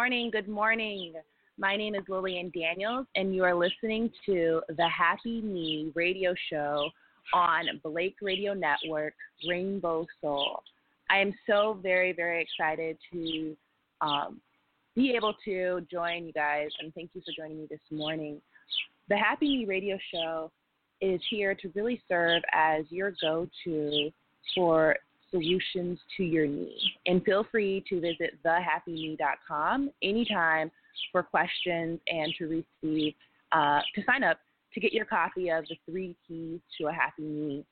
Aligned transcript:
morning. 0.00 0.30
Good 0.30 0.48
morning. 0.48 1.12
My 1.58 1.76
name 1.76 1.94
is 1.94 2.00
Lillian 2.08 2.50
Daniels, 2.58 3.06
and 3.16 3.34
you 3.34 3.44
are 3.44 3.54
listening 3.54 4.10
to 4.24 4.62
the 4.78 4.88
Happy 4.88 5.42
Knee 5.42 5.92
radio 5.94 6.32
show 6.48 6.88
on 7.34 7.66
Blake 7.84 8.16
Radio 8.22 8.54
Network, 8.54 9.12
Rainbow 9.46 10.06
Soul. 10.22 10.62
I 11.10 11.18
am 11.18 11.34
so 11.46 11.78
very, 11.82 12.14
very 12.14 12.42
excited 12.42 12.96
to 13.12 13.54
um, 14.00 14.40
be 14.96 15.12
able 15.14 15.34
to 15.44 15.86
join 15.92 16.24
you 16.24 16.32
guys, 16.32 16.70
and 16.80 16.94
thank 16.94 17.10
you 17.12 17.20
for 17.20 17.34
joining 17.36 17.58
me 17.58 17.66
this 17.68 17.78
morning. 17.90 18.40
The 19.10 19.18
Happy 19.18 19.48
Knee 19.48 19.66
radio 19.66 19.98
show 20.14 20.50
is 21.02 21.20
here 21.28 21.54
to 21.56 21.70
really 21.74 22.00
serve 22.08 22.40
as 22.54 22.86
your 22.88 23.12
go 23.20 23.46
to 23.64 24.10
for 24.54 24.96
solutions 25.30 25.98
to 26.16 26.24
your 26.24 26.46
need. 26.46 26.78
And 27.06 27.24
feel 27.24 27.46
free 27.50 27.84
to 27.88 28.00
visit 28.00 28.38
thehappyknee.com 28.44 29.90
anytime 30.02 30.70
for 31.12 31.22
questions 31.22 32.00
and 32.08 32.34
to 32.38 32.64
receive, 32.82 33.14
uh, 33.52 33.80
to 33.94 34.02
sign 34.04 34.24
up 34.24 34.38
to 34.74 34.80
get 34.80 34.92
your 34.92 35.04
copy 35.04 35.50
of 35.50 35.64
the 35.68 35.76
three 35.90 36.16
keys 36.26 36.60
to 36.78 36.86
a 36.86 36.92
happy 36.92 37.22
knee. 37.22 37.64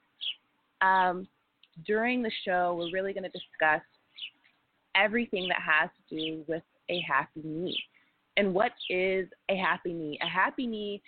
Um, 0.80 1.28
during 1.86 2.22
the 2.22 2.30
show, 2.44 2.76
we're 2.78 2.92
really 2.92 3.12
going 3.12 3.24
to 3.24 3.30
discuss 3.30 3.82
everything 4.94 5.48
that 5.48 5.60
has 5.60 5.90
to 6.08 6.16
do 6.16 6.44
with 6.48 6.62
a 6.88 7.00
happy 7.00 7.42
knee. 7.44 7.78
And 8.36 8.54
what 8.54 8.72
is 8.88 9.28
a 9.48 9.56
happy 9.56 9.92
knee? 9.92 10.18
A 10.22 10.28
happy 10.28 10.66
knee 10.66 11.02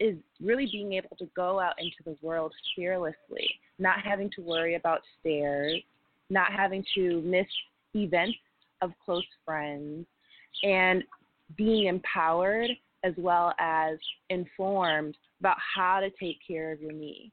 is 0.00 0.16
really 0.40 0.66
being 0.66 0.94
able 0.94 1.14
to 1.18 1.28
go 1.36 1.60
out 1.60 1.74
into 1.78 1.96
the 2.04 2.16
world 2.26 2.52
fearlessly, 2.74 3.48
not 3.78 4.00
having 4.02 4.30
to 4.34 4.42
worry 4.42 4.74
about 4.74 5.00
stares, 5.20 5.82
not 6.30 6.52
having 6.52 6.84
to 6.94 7.20
miss 7.20 7.46
events 7.94 8.38
of 8.80 8.92
close 9.04 9.24
friends, 9.44 10.06
and 10.62 11.04
being 11.56 11.86
empowered 11.86 12.70
as 13.04 13.12
well 13.16 13.52
as 13.58 13.98
informed 14.30 15.16
about 15.38 15.56
how 15.76 16.00
to 16.00 16.10
take 16.18 16.38
care 16.46 16.72
of 16.72 16.80
your 16.80 16.92
knee. 16.92 17.30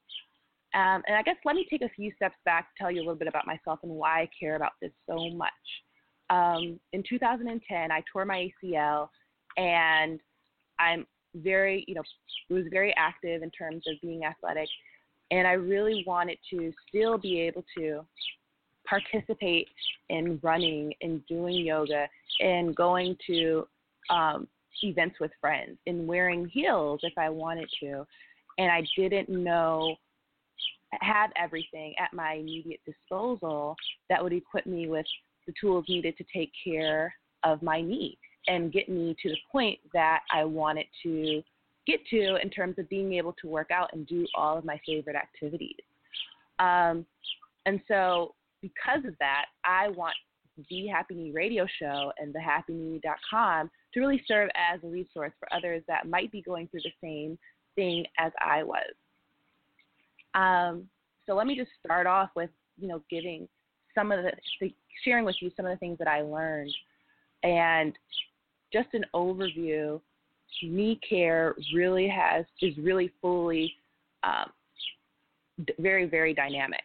Um, 0.73 1.01
and 1.07 1.15
I 1.15 1.23
guess 1.23 1.35
let 1.45 1.55
me 1.55 1.65
take 1.69 1.81
a 1.81 1.89
few 1.89 2.11
steps 2.15 2.35
back 2.45 2.67
to 2.67 2.83
tell 2.83 2.91
you 2.91 2.99
a 2.99 3.03
little 3.03 3.15
bit 3.15 3.27
about 3.27 3.47
myself 3.47 3.79
and 3.83 3.91
why 3.91 4.21
I 4.21 4.29
care 4.37 4.55
about 4.55 4.73
this 4.81 4.91
so 5.07 5.29
much. 5.29 5.51
Um, 6.29 6.79
in 6.91 7.03
2010, 7.07 7.91
I 7.91 8.03
tore 8.11 8.25
my 8.25 8.49
ACL, 8.63 9.07
and 9.55 10.19
I'm 10.79 11.05
very, 11.43 11.85
you 11.87 11.95
know, 11.95 12.03
was 12.49 12.65
very 12.71 12.93
active 12.97 13.43
in 13.43 13.51
terms 13.51 13.83
of 13.87 13.95
being 14.01 14.23
athletic, 14.23 14.69
and 15.31 15.47
I 15.47 15.53
really 15.53 16.03
wanted 16.07 16.37
to 16.51 16.71
still 16.87 17.17
be 17.17 17.39
able 17.41 17.65
to 17.77 18.05
participate 18.87 19.67
in 20.09 20.39
running 20.41 20.93
and 21.01 21.25
doing 21.27 21.55
yoga 21.55 22.07
and 22.39 22.75
going 22.75 23.17
to 23.27 23.67
um, 24.09 24.47
events 24.81 25.17
with 25.19 25.31
friends 25.41 25.77
and 25.87 26.07
wearing 26.07 26.47
heels 26.47 27.01
if 27.03 27.13
I 27.17 27.29
wanted 27.29 27.69
to. 27.81 28.05
And 28.57 28.71
I 28.71 28.83
didn't 28.95 29.29
know, 29.29 29.95
have 31.01 31.31
everything 31.35 31.93
at 31.99 32.13
my 32.13 32.33
immediate 32.35 32.79
disposal 32.85 33.75
that 34.09 34.23
would 34.23 34.33
equip 34.33 34.65
me 34.65 34.87
with 34.87 35.05
the 35.45 35.53
tools 35.59 35.85
needed 35.89 36.17
to 36.17 36.25
take 36.33 36.51
care 36.63 37.13
of 37.43 37.61
my 37.61 37.81
knee 37.81 38.17
and 38.47 38.71
get 38.71 38.89
me 38.89 39.15
to 39.21 39.29
the 39.29 39.37
point 39.51 39.79
that 39.93 40.21
I 40.31 40.43
wanted 40.43 40.85
to 41.03 41.43
get 41.85 42.05
to 42.07 42.35
in 42.41 42.49
terms 42.49 42.75
of 42.77 42.89
being 42.89 43.13
able 43.13 43.33
to 43.41 43.47
work 43.47 43.71
out 43.71 43.89
and 43.93 44.05
do 44.07 44.27
all 44.35 44.57
of 44.57 44.65
my 44.65 44.79
favorite 44.85 45.15
activities. 45.15 45.75
Um, 46.59 47.05
and 47.65 47.79
so 47.87 48.35
because 48.61 49.05
of 49.05 49.15
that, 49.19 49.45
I 49.63 49.89
want 49.89 50.15
the 50.69 50.87
Happy 50.87 51.15
Knee 51.15 51.31
radio 51.31 51.67
show 51.79 52.11
and 52.17 52.33
the 52.33 52.39
happyknee.com 52.39 53.69
to 53.93 53.99
really 53.99 54.23
serve 54.27 54.49
as 54.55 54.79
a 54.83 54.87
resource 54.87 55.31
for 55.39 55.53
others 55.53 55.83
that 55.87 56.09
might 56.09 56.31
be 56.31 56.41
going 56.41 56.67
through 56.67 56.81
the 56.83 56.91
same 57.01 57.37
thing 57.75 58.05
as 58.17 58.31
I 58.39 58.63
was. 58.63 58.93
Um, 60.33 60.87
so 61.25 61.35
let 61.35 61.47
me 61.47 61.55
just 61.55 61.71
start 61.83 62.07
off 62.07 62.29
with, 62.35 62.49
you 62.79 62.87
know, 62.87 63.01
giving 63.09 63.47
some 63.93 64.11
of 64.11 64.23
the, 64.23 64.71
sharing 65.03 65.25
with 65.25 65.35
you 65.41 65.51
some 65.55 65.65
of 65.65 65.71
the 65.71 65.77
things 65.77 65.97
that 65.99 66.07
I 66.07 66.21
learned. 66.21 66.73
And 67.43 67.93
just 68.71 68.89
an 68.93 69.05
overview, 69.13 69.99
knee 70.61 70.99
care 71.07 71.55
really 71.73 72.07
has, 72.07 72.45
is 72.61 72.77
really 72.77 73.11
fully 73.21 73.73
um, 74.23 74.51
very, 75.79 76.05
very 76.05 76.33
dynamic. 76.33 76.83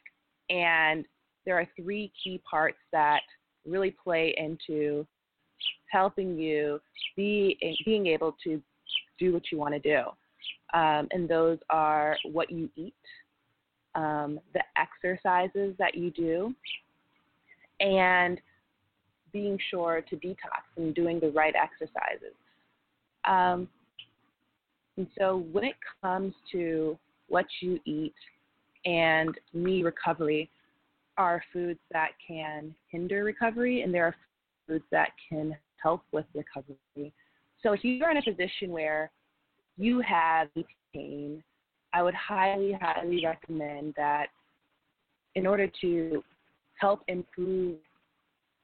And 0.51 1.05
there 1.45 1.59
are 1.59 1.67
three 1.77 2.13
key 2.23 2.41
parts 2.49 2.79
that 2.93 3.21
really 3.67 3.95
play 4.03 4.35
into 4.37 5.07
helping 5.91 6.39
you 6.39 6.81
be 7.17 7.59
being 7.85 8.07
able 8.07 8.37
to 8.45 8.61
do 9.19 9.33
what 9.33 9.43
you 9.51 9.59
want 9.59 9.75
to 9.75 9.81
do. 9.81 10.01
Um, 10.77 11.09
and 11.11 11.29
those 11.29 11.59
are 11.69 12.17
what 12.25 12.51
you 12.51 12.71
eat, 12.77 12.95
um, 13.95 14.41
the 14.55 14.63
exercises 14.77 15.75
that 15.79 15.95
you 15.95 16.11
do, 16.11 16.55
and 17.81 18.41
being 19.33 19.59
sure 19.71 20.03
to 20.09 20.17
detox 20.17 20.65
and 20.77 20.95
doing 20.95 21.21
the 21.21 21.31
right 21.31 21.55
exercises. 21.55 22.35
Um, 23.25 23.69
and 24.97 25.07
so 25.19 25.47
when 25.53 25.65
it 25.65 25.77
comes 26.03 26.35
to 26.53 26.99
what 27.29 27.47
you 27.61 27.81
eat 27.87 28.15
and 28.85 29.35
knee 29.55 29.83
recovery, 29.83 30.51
are 31.19 31.43
foods 31.53 31.79
that 31.93 32.11
can 32.27 32.75
hinder 32.89 33.23
recovery 33.23 33.83
and 33.83 33.93
there 33.93 34.07
are 34.07 34.17
foods 34.67 34.85
that 34.91 35.11
can 35.29 35.57
help 35.83 36.03
with 36.13 36.25
recovery. 36.35 37.13
So 37.63 37.73
if 37.73 37.81
you're 37.85 38.11
in 38.11 38.17
a 38.17 38.23
position 38.23 38.71
where 38.71 39.11
you 39.77 40.01
have 40.01 40.49
pain, 40.95 41.43
I 41.93 42.03
would 42.03 42.15
highly, 42.15 42.77
highly 42.81 43.25
recommend 43.25 43.95
that 43.97 44.29
in 45.35 45.47
order 45.47 45.71
to 45.81 46.23
help 46.77 47.03
improve 47.09 47.77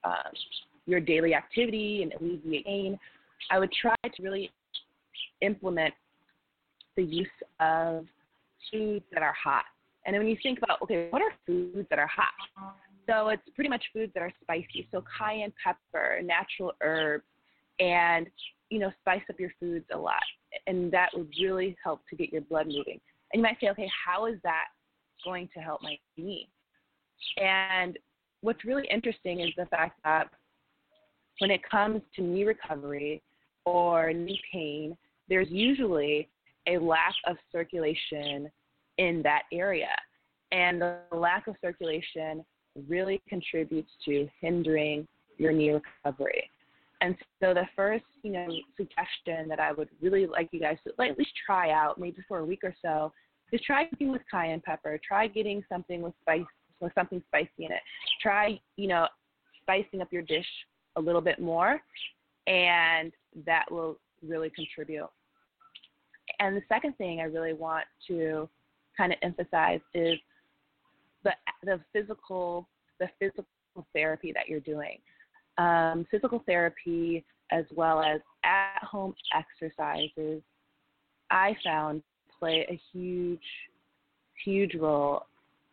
uh, 0.04 0.30
your 0.88 1.00
daily 1.00 1.34
activity 1.34 2.02
and 2.02 2.12
alleviate 2.20 2.64
pain, 2.64 2.98
I 3.50 3.58
would 3.58 3.70
try 3.70 3.94
to 4.02 4.22
really 4.22 4.50
implement 5.42 5.92
the 6.96 7.04
use 7.04 7.26
of 7.60 8.06
foods 8.72 9.04
that 9.12 9.22
are 9.22 9.34
hot. 9.34 9.64
And 10.06 10.16
when 10.16 10.26
you 10.26 10.36
think 10.42 10.58
about, 10.62 10.80
okay, 10.82 11.08
what 11.10 11.20
are 11.20 11.32
foods 11.46 11.86
that 11.90 11.98
are 11.98 12.08
hot? 12.08 12.74
So 13.06 13.28
it's 13.28 13.42
pretty 13.54 13.68
much 13.70 13.84
foods 13.92 14.12
that 14.14 14.22
are 14.22 14.32
spicy. 14.42 14.88
So 14.90 15.04
cayenne 15.18 15.52
pepper, 15.62 16.20
natural 16.22 16.72
herbs, 16.82 17.24
and 17.78 18.26
you 18.70 18.78
know, 18.78 18.90
spice 19.00 19.22
up 19.30 19.38
your 19.38 19.52
foods 19.60 19.86
a 19.92 19.98
lot. 19.98 20.22
and 20.66 20.90
that 20.92 21.10
would 21.14 21.28
really 21.40 21.76
help 21.82 22.00
to 22.08 22.16
get 22.16 22.32
your 22.32 22.42
blood 22.42 22.66
moving. 22.66 23.00
And 23.32 23.40
you 23.40 23.42
might 23.42 23.58
say, 23.60 23.68
okay, 23.70 23.88
how 24.06 24.26
is 24.26 24.36
that 24.42 24.64
going 25.24 25.48
to 25.54 25.60
help 25.60 25.82
my 25.82 25.98
knee? 26.16 26.48
And 27.36 27.98
what's 28.40 28.64
really 28.64 28.88
interesting 28.90 29.40
is 29.40 29.50
the 29.56 29.66
fact 29.66 30.00
that 30.04 30.30
when 31.38 31.50
it 31.50 31.60
comes 31.68 32.02
to 32.16 32.22
knee 32.22 32.44
recovery 32.44 33.22
or 33.64 34.12
knee 34.12 34.40
pain, 34.52 34.96
there's 35.28 35.48
usually 35.50 36.28
a 36.66 36.78
lack 36.78 37.14
of 37.26 37.36
circulation 37.52 38.50
in 38.98 39.22
that 39.22 39.42
area. 39.52 39.94
And 40.52 40.80
the 40.80 40.98
lack 41.12 41.46
of 41.46 41.56
circulation 41.60 42.44
really 42.88 43.20
contributes 43.28 43.90
to 44.04 44.28
hindering 44.40 45.06
your 45.36 45.52
knee 45.52 45.70
recovery. 45.70 46.50
And 47.00 47.14
so 47.40 47.54
the 47.54 47.66
first, 47.76 48.04
you 48.22 48.32
know, 48.32 48.48
suggestion 48.76 49.48
that 49.48 49.60
I 49.60 49.72
would 49.72 49.88
really 50.02 50.26
like 50.26 50.48
you 50.50 50.60
guys 50.60 50.78
to 50.84 51.04
at 51.04 51.18
least 51.18 51.30
try 51.46 51.70
out, 51.70 52.00
maybe 52.00 52.18
for 52.26 52.38
a 52.38 52.44
week 52.44 52.60
or 52.64 52.74
so, 52.82 53.12
is 53.52 53.60
try 53.62 53.84
cooking 53.84 54.10
with 54.10 54.22
cayenne 54.30 54.60
pepper. 54.64 54.98
Try 55.06 55.28
getting 55.28 55.62
something 55.68 56.02
with 56.02 56.14
spice, 56.20 56.42
with 56.80 56.92
something 56.94 57.22
spicy 57.28 57.66
in 57.66 57.72
it. 57.72 57.80
Try, 58.20 58.60
you 58.76 58.88
know, 58.88 59.06
spicing 59.62 60.00
up 60.00 60.12
your 60.12 60.22
dish 60.22 60.46
a 60.98 61.00
little 61.00 61.20
bit 61.20 61.38
more, 61.38 61.80
and 62.46 63.12
that 63.46 63.70
will 63.70 63.98
really 64.26 64.50
contribute. 64.50 65.08
And 66.40 66.56
the 66.56 66.62
second 66.68 66.96
thing 66.98 67.20
I 67.20 67.24
really 67.24 67.54
want 67.54 67.84
to 68.08 68.48
kind 68.96 69.12
of 69.12 69.18
emphasize 69.22 69.80
is 69.94 70.18
the 71.24 71.32
the 71.62 71.80
physical 71.92 72.68
the 73.00 73.08
physical 73.18 73.46
therapy 73.94 74.32
that 74.32 74.48
you're 74.48 74.60
doing. 74.60 74.98
Um, 75.56 76.06
physical 76.10 76.42
therapy 76.46 77.24
as 77.50 77.64
well 77.74 78.02
as 78.02 78.20
at 78.44 78.82
home 78.82 79.14
exercises, 79.34 80.42
I 81.30 81.56
found 81.64 82.02
play 82.38 82.66
a 82.68 82.80
huge, 82.92 83.40
huge 84.44 84.74
role 84.74 85.22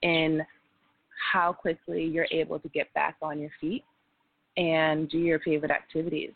in 0.02 0.42
how 1.32 1.54
quickly 1.54 2.04
you're 2.04 2.28
able 2.32 2.60
to 2.60 2.70
get 2.70 2.94
back 2.94 3.16
on 3.22 3.40
your 3.40 3.52
feet 3.60 3.84
and 4.58 5.10
do 5.10 5.18
your 5.18 5.40
favorite 5.40 5.72
activities. 5.72 6.32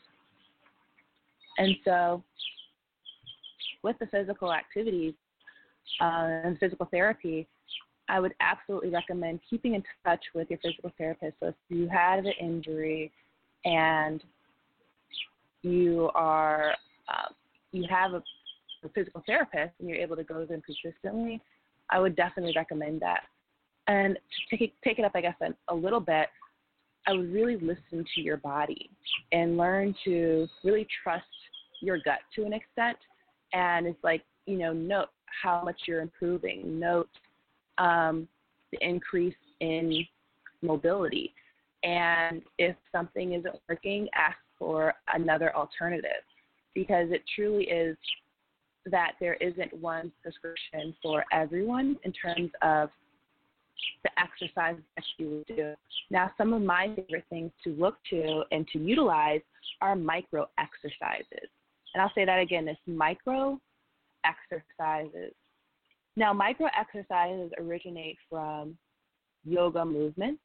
And 1.57 1.75
so, 1.85 2.23
with 3.83 3.97
the 3.99 4.07
physical 4.07 4.53
activities 4.53 5.13
uh, 6.01 6.41
and 6.43 6.57
physical 6.59 6.87
therapy, 6.91 7.47
I 8.09 8.19
would 8.19 8.33
absolutely 8.39 8.89
recommend 8.89 9.39
keeping 9.49 9.75
in 9.75 9.83
touch 10.05 10.23
with 10.33 10.49
your 10.49 10.59
physical 10.59 10.91
therapist. 10.97 11.35
So, 11.39 11.47
if 11.47 11.55
you 11.69 11.87
had 11.87 12.25
an 12.25 12.33
injury 12.39 13.11
and 13.65 14.23
you 15.61 16.09
are 16.15 16.73
uh, 17.09 17.33
you 17.71 17.85
have 17.89 18.13
a, 18.13 18.23
a 18.83 18.89
physical 18.93 19.23
therapist 19.25 19.73
and 19.79 19.89
you're 19.89 19.97
able 19.97 20.15
to 20.15 20.23
go 20.23 20.39
to 20.39 20.45
them 20.45 20.61
consistently, 20.61 21.41
I 21.89 21.99
would 21.99 22.15
definitely 22.15 22.53
recommend 22.55 23.01
that. 23.01 23.21
And 23.87 24.15
to 24.15 24.55
take 24.57 24.69
it, 24.69 24.73
take 24.83 24.99
it 24.99 25.05
up, 25.05 25.13
I 25.15 25.21
guess, 25.21 25.35
a, 25.67 25.75
little 25.75 25.99
bit, 25.99 26.27
really 27.11 27.55
listen 27.55 28.05
to 28.15 28.21
your 28.21 28.37
body 28.37 28.89
and 29.31 29.57
learn 29.57 29.95
to 30.05 30.47
really 30.63 30.87
trust 31.03 31.25
your 31.81 31.97
gut 32.03 32.19
to 32.35 32.45
an 32.45 32.53
extent. 32.53 32.97
And 33.53 33.87
it's 33.87 34.03
like, 34.03 34.23
you 34.45 34.57
know, 34.57 34.73
note 34.73 35.09
how 35.41 35.63
much 35.63 35.81
you're 35.87 36.01
improving, 36.01 36.79
note 36.79 37.09
um, 37.77 38.27
the 38.71 38.77
increase 38.81 39.35
in 39.59 40.05
mobility. 40.61 41.33
And 41.83 42.41
if 42.57 42.75
something 42.91 43.33
isn't 43.33 43.55
working, 43.67 44.07
ask 44.13 44.37
for 44.57 44.93
another 45.13 45.55
alternative 45.55 46.23
because 46.73 47.09
it 47.11 47.23
truly 47.35 47.63
is 47.65 47.97
that 48.85 49.13
there 49.19 49.35
isn't 49.35 49.73
one 49.73 50.11
prescription 50.21 50.93
for 51.01 51.23
everyone 51.31 51.97
in 52.03 52.11
terms 52.11 52.51
of 52.61 52.89
the 54.03 54.09
exercise 54.19 54.75
that 54.95 55.05
you 55.17 55.29
would 55.47 55.55
do. 55.55 55.73
Now, 56.09 56.31
some 56.37 56.53
of 56.53 56.61
my 56.61 56.93
favorite 56.95 57.25
things 57.29 57.51
to 57.63 57.71
look 57.71 57.95
to 58.09 58.43
and 58.51 58.67
to 58.73 58.79
utilize 58.79 59.41
are 59.81 59.95
micro 59.95 60.47
exercises. 60.57 61.49
And 61.93 62.01
I'll 62.01 62.11
say 62.15 62.25
that 62.25 62.39
again 62.39 62.67
it's 62.67 62.79
micro 62.85 63.59
exercises. 64.25 65.33
Now, 66.15 66.33
micro 66.33 66.67
exercises 66.77 67.51
originate 67.59 68.17
from 68.29 68.77
yoga 69.45 69.85
movements, 69.85 70.41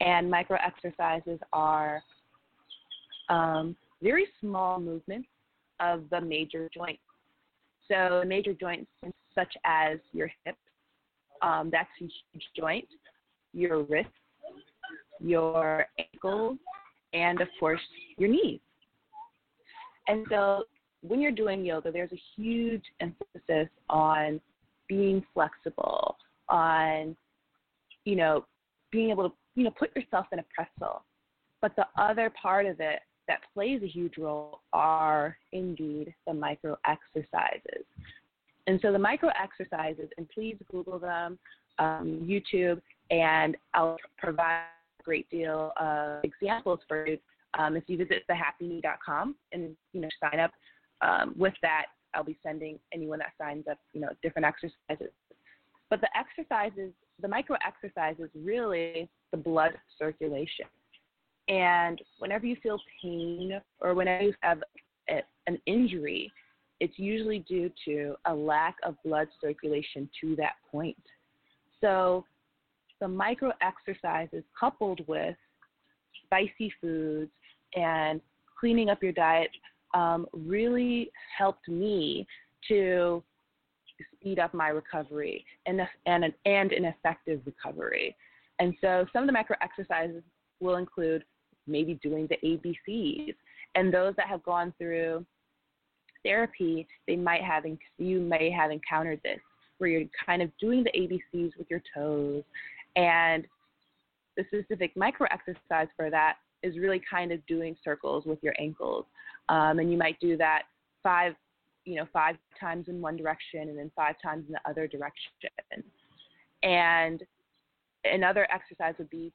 and 0.00 0.30
micro 0.30 0.58
exercises 0.64 1.38
are 1.52 2.02
um, 3.28 3.76
very 4.02 4.26
small 4.40 4.80
movements 4.80 5.28
of 5.80 6.04
the 6.10 6.20
major 6.20 6.68
joints. 6.72 7.02
So, 7.88 8.22
major 8.26 8.52
joints 8.52 8.90
such 9.34 9.52
as 9.64 9.98
your 10.12 10.30
hips, 10.44 10.58
um, 11.42 11.70
that's 11.70 11.88
huge 11.98 12.12
joint, 12.56 12.86
your 13.52 13.82
wrists, 13.82 14.12
your 15.20 15.86
ankles, 15.98 16.58
and 17.12 17.40
of 17.40 17.48
course, 17.58 17.80
your 18.16 18.28
knees. 18.28 18.60
And 20.08 20.26
so, 20.28 20.64
when 21.02 21.20
you're 21.20 21.32
doing 21.32 21.64
yoga, 21.64 21.90
there's 21.90 22.12
a 22.12 22.20
huge 22.36 22.84
emphasis 23.00 23.68
on 23.88 24.40
being 24.88 25.24
flexible, 25.32 26.16
on, 26.48 27.16
you 28.04 28.16
know, 28.16 28.44
being 28.90 29.10
able 29.10 29.30
to, 29.30 29.34
you 29.54 29.64
know, 29.64 29.70
put 29.70 29.94
yourself 29.96 30.26
in 30.32 30.40
a 30.40 30.44
pretzel. 30.54 31.04
But 31.62 31.74
the 31.76 31.86
other 31.96 32.30
part 32.30 32.66
of 32.66 32.80
it 32.80 33.00
that 33.28 33.40
plays 33.54 33.82
a 33.82 33.86
huge 33.86 34.18
role 34.18 34.60
are 34.72 35.36
indeed 35.52 36.12
the 36.26 36.34
micro 36.34 36.76
exercises. 36.86 37.84
And 38.70 38.78
so 38.80 38.92
the 38.92 39.00
micro 39.00 39.30
exercises, 39.30 40.08
and 40.16 40.28
please 40.28 40.56
Google 40.70 41.00
them, 41.00 41.40
um, 41.80 42.24
YouTube, 42.24 42.80
and 43.10 43.56
I'll 43.74 43.96
provide 44.16 44.62
a 45.00 45.02
great 45.02 45.28
deal 45.28 45.72
of 45.76 46.22
examples 46.22 46.78
for 46.86 47.04
you. 47.04 47.18
Um, 47.58 47.74
if 47.74 47.82
you 47.88 47.96
visit 47.96 48.22
thehappyknee.com 48.30 49.34
and 49.50 49.76
you 49.92 50.00
know 50.00 50.08
sign 50.20 50.38
up 50.38 50.52
um, 51.00 51.34
with 51.36 51.54
that, 51.62 51.86
I'll 52.14 52.22
be 52.22 52.38
sending 52.44 52.78
anyone 52.94 53.18
that 53.18 53.32
signs 53.36 53.64
up, 53.68 53.78
you 53.92 54.02
know, 54.02 54.10
different 54.22 54.46
exercises. 54.46 55.12
But 55.88 56.00
the 56.00 56.08
exercises, 56.16 56.92
the 57.20 57.26
micro 57.26 57.56
exercises, 57.66 58.30
really 58.36 59.10
the 59.32 59.36
blood 59.36 59.72
circulation. 59.98 60.66
And 61.48 62.00
whenever 62.20 62.46
you 62.46 62.54
feel 62.62 62.78
pain 63.02 63.60
or 63.80 63.94
whenever 63.94 64.22
you 64.22 64.34
have 64.42 64.62
a, 65.08 65.22
an 65.48 65.58
injury, 65.66 66.32
it's 66.80 66.98
usually 66.98 67.40
due 67.40 67.70
to 67.84 68.14
a 68.24 68.34
lack 68.34 68.76
of 68.82 68.96
blood 69.04 69.28
circulation 69.40 70.08
to 70.20 70.34
that 70.36 70.54
point. 70.70 70.96
So 71.80 72.24
the 73.00 73.08
micro 73.08 73.52
exercises 73.60 74.42
coupled 74.58 75.06
with 75.06 75.36
spicy 76.24 76.72
foods 76.80 77.30
and 77.74 78.20
cleaning 78.58 78.90
up 78.90 79.02
your 79.02 79.12
diet 79.12 79.50
um, 79.94 80.26
really 80.32 81.10
helped 81.36 81.68
me 81.68 82.26
to 82.68 83.22
speed 84.14 84.38
up 84.38 84.54
my 84.54 84.68
recovery 84.68 85.44
and, 85.66 85.80
and, 86.06 86.24
an, 86.24 86.34
and 86.46 86.72
an 86.72 86.84
effective 86.84 87.40
recovery. 87.44 88.16
And 88.58 88.74
so 88.80 89.06
some 89.12 89.22
of 89.22 89.26
the 89.26 89.32
micro 89.32 89.56
exercises 89.62 90.22
will 90.60 90.76
include 90.76 91.24
maybe 91.66 91.98
doing 92.02 92.28
the 92.28 92.36
ABCs. 92.44 93.34
And 93.74 93.92
those 93.92 94.14
that 94.16 94.26
have 94.26 94.42
gone 94.42 94.74
through 94.78 95.24
therapy, 96.24 96.86
they 97.06 97.16
might 97.16 97.42
have 97.42 97.64
you 97.98 98.20
may 98.20 98.50
have 98.50 98.70
encountered 98.70 99.20
this 99.22 99.40
where 99.78 99.88
you're 99.88 100.08
kind 100.26 100.42
of 100.42 100.50
doing 100.60 100.84
the 100.84 100.90
ABCs 100.90 101.52
with 101.56 101.66
your 101.70 101.82
toes, 101.94 102.42
and 102.96 103.46
the 104.36 104.44
specific 104.48 104.94
micro 104.96 105.26
exercise 105.30 105.88
for 105.96 106.10
that 106.10 106.36
is 106.62 106.78
really 106.78 107.00
kind 107.10 107.32
of 107.32 107.44
doing 107.46 107.74
circles 107.82 108.24
with 108.26 108.38
your 108.42 108.54
ankles, 108.58 109.06
um, 109.48 109.78
and 109.78 109.90
you 109.90 109.96
might 109.96 110.20
do 110.20 110.36
that 110.36 110.64
five, 111.02 111.34
you 111.86 111.96
know, 111.96 112.06
five 112.12 112.36
times 112.58 112.88
in 112.88 113.00
one 113.00 113.16
direction 113.16 113.68
and 113.70 113.78
then 113.78 113.90
five 113.96 114.16
times 114.22 114.44
in 114.46 114.52
the 114.52 114.70
other 114.70 114.86
direction, 114.86 115.50
and 116.62 117.22
another 118.04 118.46
exercise 118.52 118.94
would 118.98 119.10
be 119.10 119.32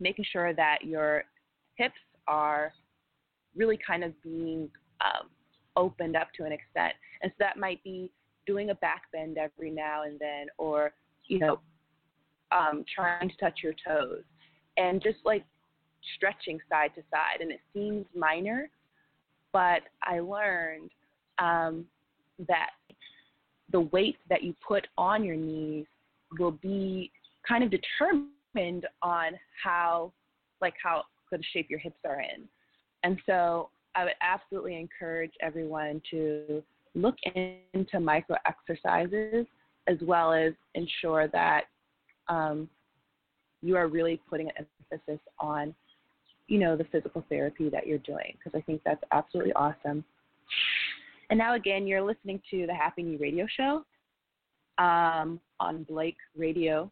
making 0.00 0.24
sure 0.32 0.54
that 0.54 0.78
your 0.84 1.24
hips 1.76 1.94
are 2.26 2.72
really 3.54 3.78
kind 3.86 4.02
of 4.02 4.12
being 4.22 4.68
um, 5.04 5.28
opened 5.76 6.16
up 6.16 6.28
to 6.36 6.44
an 6.44 6.52
extent. 6.52 6.94
And 7.22 7.30
so 7.32 7.36
that 7.40 7.58
might 7.58 7.82
be 7.82 8.10
doing 8.46 8.70
a 8.70 8.74
back 8.76 9.02
bend 9.12 9.38
every 9.38 9.70
now 9.70 10.02
and 10.02 10.18
then, 10.18 10.46
or, 10.58 10.92
you 11.26 11.38
know, 11.38 11.60
um, 12.52 12.84
trying 12.94 13.28
to 13.28 13.36
touch 13.36 13.60
your 13.62 13.74
toes 13.86 14.22
and 14.76 15.02
just 15.02 15.18
like 15.24 15.44
stretching 16.16 16.58
side 16.68 16.94
to 16.94 17.02
side. 17.10 17.40
And 17.40 17.50
it 17.50 17.60
seems 17.72 18.06
minor, 18.14 18.70
but 19.52 19.82
I 20.02 20.20
learned 20.20 20.90
um, 21.38 21.84
that 22.48 22.70
the 23.72 23.80
weight 23.80 24.18
that 24.28 24.42
you 24.42 24.54
put 24.66 24.86
on 24.98 25.24
your 25.24 25.36
knees 25.36 25.86
will 26.38 26.52
be 26.52 27.10
kind 27.48 27.64
of 27.64 27.70
determined 27.70 28.86
on 29.02 29.32
how, 29.62 30.12
like, 30.60 30.74
how 30.82 31.04
good 31.30 31.42
shape 31.52 31.68
your 31.70 31.78
hips 31.78 31.98
are 32.04 32.20
in. 32.20 32.44
And 33.02 33.18
so 33.26 33.70
I 33.94 34.04
would 34.04 34.14
absolutely 34.20 34.78
encourage 34.78 35.32
everyone 35.40 36.02
to 36.10 36.62
look 36.94 37.16
into 37.72 38.00
micro 38.00 38.36
exercises 38.46 39.46
as 39.86 39.98
well 40.02 40.32
as 40.32 40.52
ensure 40.74 41.28
that 41.28 41.64
um, 42.28 42.68
you 43.62 43.76
are 43.76 43.88
really 43.88 44.20
putting 44.28 44.48
an 44.58 44.66
emphasis 44.92 45.20
on, 45.38 45.74
you 46.48 46.58
know, 46.58 46.76
the 46.76 46.84
physical 46.84 47.24
therapy 47.28 47.68
that 47.70 47.86
you're 47.86 47.98
doing 47.98 48.36
because 48.38 48.56
I 48.56 48.62
think 48.62 48.82
that's 48.84 49.02
absolutely 49.12 49.52
awesome. 49.54 50.04
And 51.30 51.38
now 51.38 51.54
again, 51.54 51.86
you're 51.86 52.02
listening 52.02 52.40
to 52.50 52.66
the 52.66 52.74
Happy 52.74 53.02
Knee 53.02 53.16
Radio 53.16 53.46
Show 53.56 53.84
um, 54.78 55.40
on 55.60 55.84
Blake 55.84 56.16
Radio 56.36 56.90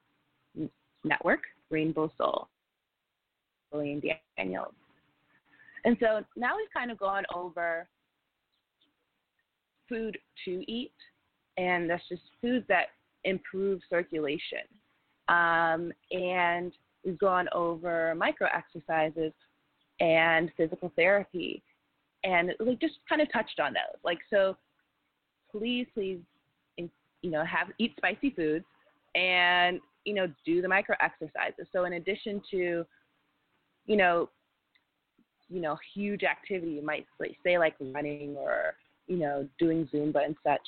Network, 1.05 1.43
Rainbow 1.71 2.11
Soul, 2.17 2.49
Lillian 3.73 4.03
Daniels. 4.37 4.75
And 5.85 5.97
so 6.01 6.25
now 6.37 6.57
we've 6.57 6.73
kind 6.73 6.91
of 6.91 6.99
gone 6.99 7.25
over 7.35 7.89
food 9.89 10.17
to 10.45 10.65
eat, 10.71 10.93
and 11.57 11.91
that's 11.91 12.07
just 12.09 12.23
foods 12.41 12.65
that 12.69 12.87
improve 13.25 13.81
circulation. 13.91 14.61
Um, 15.29 15.93
and 16.11 16.73
we've 17.05 17.19
gone 17.19 17.49
over 17.53 18.15
micro 18.15 18.49
exercises 18.55 19.33
and 20.01 20.51
physical 20.57 20.93
therapy, 20.97 21.63
and 22.25 22.53
like 22.61 22.81
just 22.81 22.95
kind 23.09 23.21
of 23.21 23.31
touched 23.33 23.61
on 23.61 23.73
those. 23.73 24.01
Like 24.05 24.19
so, 24.31 24.57
please, 25.51 25.87
please, 25.95 26.21
you 26.77 27.31
know, 27.31 27.45
have 27.45 27.69
eat 27.79 27.93
spicy 27.97 28.31
foods, 28.31 28.65
and 29.15 29.81
you 30.05 30.15
know, 30.15 30.27
do 30.45 30.63
the 30.63 30.69
micro 30.69 30.97
exercises. 31.01 31.67
So 31.73 31.85
in 31.85 31.95
addition 31.95 32.43
to, 32.51 32.85
you 33.87 33.97
know, 33.97 34.29
you 35.53 35.61
know, 35.61 35.77
huge 35.95 36.23
activity, 36.25 36.73
you 36.73 36.85
might 36.85 37.07
say 37.45 37.59
like 37.59 37.75
running 37.81 38.37
or 38.37 38.75
you 39.07 39.17
know, 39.17 39.47
doing 39.59 39.89
Zumba 39.93 40.25
and 40.25 40.37
such. 40.45 40.61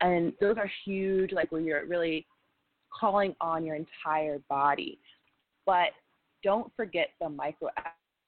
And 0.00 0.32
those 0.40 0.56
are 0.58 0.70
huge, 0.84 1.32
like 1.32 1.50
where 1.50 1.60
you're 1.60 1.86
really 1.86 2.26
calling 2.92 3.34
on 3.40 3.64
your 3.64 3.76
entire 3.76 4.38
body. 4.48 4.98
But 5.64 5.90
don't 6.42 6.70
forget 6.76 7.08
the 7.20 7.28
micro, 7.28 7.70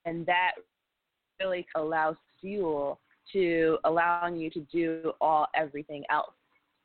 and 0.07 0.25
that 0.27 0.53
really 1.41 1.67
allows 1.77 2.17
fuel 2.41 3.01
to 3.33 3.79
allowing 3.85 4.37
you 4.37 4.51
to 4.51 4.61
do 4.73 5.13
all 5.21 5.47
everything 5.55 6.05
else 6.11 6.33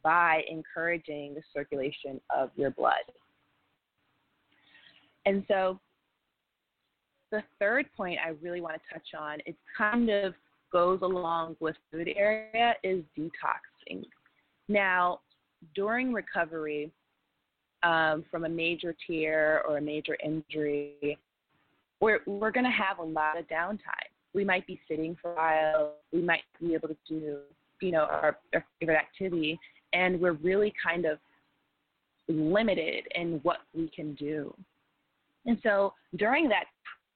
by 0.04 0.44
encouraging 0.50 1.34
the 1.34 1.42
circulation 1.54 2.20
of 2.36 2.50
your 2.56 2.72
blood. 2.72 3.04
And 5.26 5.46
so 5.48 5.80
the 7.34 7.44
third 7.60 7.88
point 7.98 8.20
I 8.24 8.34
really 8.44 8.62
want 8.62 8.76
to 8.76 8.94
touch 8.94 9.08
on, 9.20 9.40
it 9.48 9.56
kind 9.76 10.10
of 10.10 10.36
goes 10.72 11.00
along 11.02 11.56
with 11.60 11.76
food 11.92 12.08
area 12.16 12.76
is 12.84 13.04
detoxing. 13.18 14.04
Now, 14.68 15.22
during 15.74 16.14
recovery 16.14 16.92
um, 17.82 18.24
from 18.30 18.46
a 18.46 18.50
major 18.50 18.96
tear 19.08 19.64
or 19.68 19.80
a 19.80 19.82
major 19.82 20.16
injury, 20.24 21.18
we're, 22.00 22.20
we're 22.28 22.52
going 22.52 22.66
to 22.66 22.70
have 22.70 23.00
a 23.00 23.04
lot 23.04 23.40
of 23.40 23.48
downtime. 23.48 24.12
We 24.36 24.46
might 24.46 24.68
be 24.68 24.80
sitting 24.88 25.18
for 25.20 25.32
a 25.32 25.36
while. 25.36 25.94
We 26.12 26.22
might 26.22 26.44
be 26.62 26.76
able 26.76 26.90
to 26.90 26.98
do, 27.10 27.40
you 27.82 27.92
know, 27.92 28.04
our, 28.04 28.38
our 28.54 28.64
favorite 28.80 28.98
activity, 28.98 29.60
and 29.94 30.22
we're 30.22 30.34
really 30.34 30.72
kind 30.86 31.06
of 31.06 31.18
limited 32.28 33.06
in 33.16 33.40
what 33.42 33.58
we 33.74 33.90
can 33.90 34.14
do. 34.14 34.54
And 35.46 35.58
so 35.62 35.94
during 36.16 36.48
that 36.50 36.66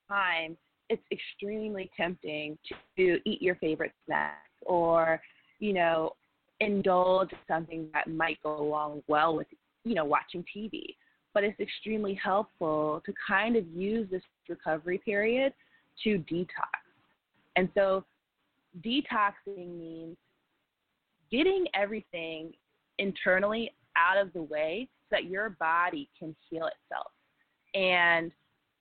time, 0.08 0.58
it's 0.90 1.04
extremely 1.12 1.90
tempting 1.98 2.58
to 2.98 3.20
eat 3.26 3.42
your 3.42 3.56
favorite 3.56 3.92
snack 4.06 4.46
or, 4.62 5.22
you 5.60 5.74
know, 5.74 6.14
indulge 6.60 7.30
something 7.48 7.88
that 7.94 8.10
might 8.10 8.42
go 8.42 8.60
along 8.60 9.04
well 9.08 9.36
with, 9.36 9.48
you 9.84 9.96
know, 9.96 10.06
watching 10.06 10.44
TV. 10.56 10.96
But 11.34 11.44
it's 11.44 11.60
extremely 11.60 12.14
helpful 12.16 13.02
to 13.06 13.14
kind 13.28 13.56
of 13.56 13.68
use 13.68 14.10
this 14.10 14.24
recovery 14.50 15.00
period 15.04 15.54
to 16.04 16.18
detox. 16.20 16.48
And 17.56 17.70
so 17.76 18.06
detoxing 18.86 19.78
means 19.78 20.18
getting 21.32 21.66
everything 21.74 22.54
internally 22.98 23.72
out 23.98 24.18
of 24.18 24.32
the 24.34 24.42
way 24.42 24.88
so 25.10 25.18
that 25.18 25.26
your 25.26 25.50
body 25.52 26.10
can 26.18 26.36
heal 26.50 26.68
itself. 26.68 27.12
And 27.74 28.32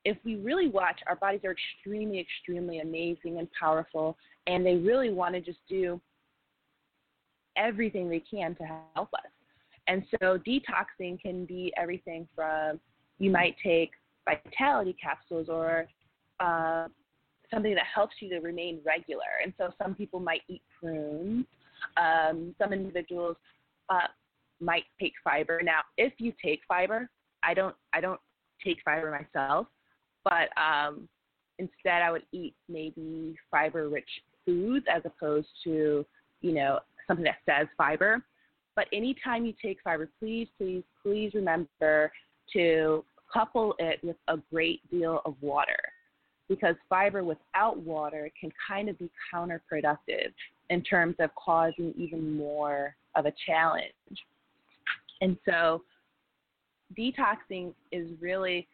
if 0.07 0.17
we 0.25 0.37
really 0.37 0.69
watch, 0.69 1.01
our 1.09 1.17
bodies 1.17 1.41
are 1.45 1.51
extremely, 1.51 2.21
extremely 2.21 2.79
amazing 2.79 3.39
and 3.39 3.49
powerful, 3.59 4.17
and 4.47 4.65
they 4.65 4.77
really 4.77 5.11
want 5.11 5.35
to 5.35 5.41
just 5.41 5.59
do 5.69 6.01
everything 7.57 8.09
they 8.09 8.21
can 8.21 8.55
to 8.55 8.63
help 8.95 9.13
us. 9.15 9.31
And 9.89 10.05
so 10.13 10.39
detoxing 10.39 11.21
can 11.21 11.45
be 11.45 11.73
everything 11.77 12.29
from 12.37 12.79
you 13.19 13.33
might 13.33 13.57
take 13.63 13.91
vitality 14.25 14.95
capsules 15.03 15.49
or 15.49 15.87
uh, 16.39 16.87
something 17.53 17.75
that 17.75 17.87
helps 17.93 18.15
you 18.21 18.29
to 18.29 18.39
remain 18.39 18.79
regular. 18.87 19.23
And 19.43 19.53
so 19.59 19.73
some 19.83 19.93
people 19.93 20.21
might 20.21 20.43
eat 20.49 20.63
prunes. 20.79 21.47
Um, 21.97 22.55
some 22.61 22.73
individuals 22.73 23.37
uh, 23.89 24.07
might 24.61 24.85
take 25.01 25.15
fiber. 25.25 25.61
Now, 25.65 25.81
if 25.97 26.13
you 26.19 26.33
take 26.45 26.61
fiber, 26.69 27.11
I 27.43 27.55
don't 27.55 27.75
I 27.93 28.01
don't 28.01 28.21
take 28.65 28.79
fiber 28.85 29.11
myself, 29.11 29.67
but 30.27 30.49
um, 30.61 31.09
instead 31.59 32.03
I 32.03 32.11
would 32.11 32.25
eat 32.33 32.55
maybe 32.69 33.37
fiber 33.51 33.89
rich 33.89 34.09
foods 34.45 34.85
as 34.93 35.03
opposed 35.05 35.47
to, 35.65 36.05
you 36.41 36.53
know, 36.53 36.81
something 37.07 37.25
that 37.25 37.39
says 37.47 37.69
fiber. 37.79 38.23
But 38.75 38.89
anytime 38.93 39.47
you 39.47 39.55
take 39.63 39.79
fiber, 39.83 40.11
please, 40.19 40.49
please, 40.59 40.83
please 41.03 41.31
remember 41.33 42.13
to 42.53 43.05
couple 43.33 43.75
it 43.79 44.01
with 44.03 44.17
a 44.29 44.37
great 44.53 44.81
deal 44.91 45.21
of 45.25 45.35
water 45.41 45.79
because 46.49 46.75
fiber 46.89 47.25
without 47.25 47.79
water 47.79 48.31
can 48.39 48.51
kind 48.69 48.89
of 48.89 48.99
be 48.99 49.11
counterproductive 49.33 50.33
in 50.71 50.83
terms 50.83 51.15
of 51.21 51.31
causing 51.35 51.93
even 51.97 52.37
more 52.37 52.95
of 53.15 53.27
a 53.27 53.33
challenge. 53.47 53.93
And 55.21 55.37
so 55.49 55.83
detoxing 56.97 57.73
is 57.91 58.11
really 58.21 58.69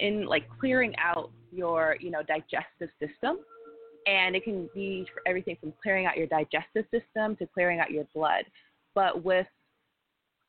in 0.00 0.26
like 0.26 0.48
clearing 0.60 0.94
out 0.98 1.30
your 1.52 1.96
you 2.00 2.10
know 2.10 2.22
digestive 2.22 2.90
system. 3.00 3.38
And 4.06 4.36
it 4.36 4.44
can 4.44 4.68
be 4.74 5.06
everything 5.26 5.56
from 5.60 5.72
clearing 5.82 6.04
out 6.04 6.18
your 6.18 6.26
digestive 6.26 6.84
system 6.90 7.36
to 7.36 7.46
clearing 7.46 7.80
out 7.80 7.90
your 7.90 8.04
blood. 8.14 8.44
But 8.94 9.24
with 9.24 9.46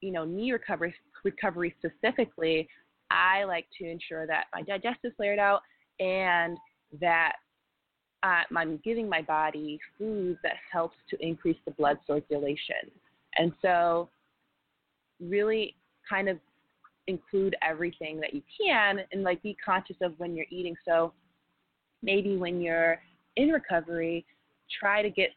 you 0.01 0.11
know 0.11 0.25
knee 0.25 0.51
recovery 0.51 0.93
recovery 1.23 1.73
specifically 1.79 2.67
i 3.09 3.43
like 3.45 3.65
to 3.77 3.89
ensure 3.89 4.27
that 4.27 4.45
my 4.53 4.61
digestive 4.61 5.11
is 5.11 5.13
cleared 5.15 5.39
out 5.39 5.61
and 5.99 6.57
that 6.99 7.33
uh, 8.23 8.41
i'm 8.55 8.79
giving 8.83 9.07
my 9.07 9.21
body 9.21 9.79
food 9.97 10.37
that 10.43 10.55
helps 10.71 10.97
to 11.09 11.17
increase 11.25 11.57
the 11.65 11.71
blood 11.71 11.97
circulation. 12.07 12.91
And 13.37 13.51
so 13.61 14.09
really 15.19 15.75
kind 16.09 16.29
of 16.29 16.37
include 17.07 17.55
everything 17.61 18.19
that 18.19 18.33
you 18.33 18.41
can 18.59 18.99
and 19.11 19.23
like 19.23 19.41
be 19.43 19.55
conscious 19.63 19.97
of 20.01 20.13
when 20.17 20.35
you're 20.35 20.45
eating. 20.49 20.75
So 20.85 21.13
maybe 22.01 22.37
when 22.37 22.61
you're 22.61 22.99
in 23.35 23.49
recovery, 23.49 24.25
try 24.79 25.01
to 25.01 25.09
get 25.09 25.29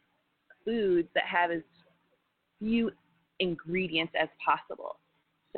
foods 0.64 1.08
that 1.14 1.25
have 1.25 1.50
as 1.50 1.62
few 2.58 2.90
ingredients 3.40 4.12
as 4.20 4.28
possible. 4.44 4.96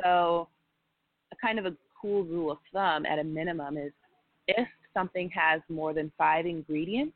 So 0.02 0.48
a 1.32 1.36
kind 1.40 1.58
of 1.58 1.66
a 1.66 1.76
cool 2.00 2.24
rule 2.24 2.50
of 2.52 2.58
thumb 2.72 3.06
at 3.06 3.18
a 3.18 3.24
minimum 3.24 3.76
is 3.76 3.92
if 4.48 4.68
something 4.94 5.30
has 5.30 5.60
more 5.68 5.94
than 5.94 6.10
five 6.18 6.46
ingredients, 6.46 7.14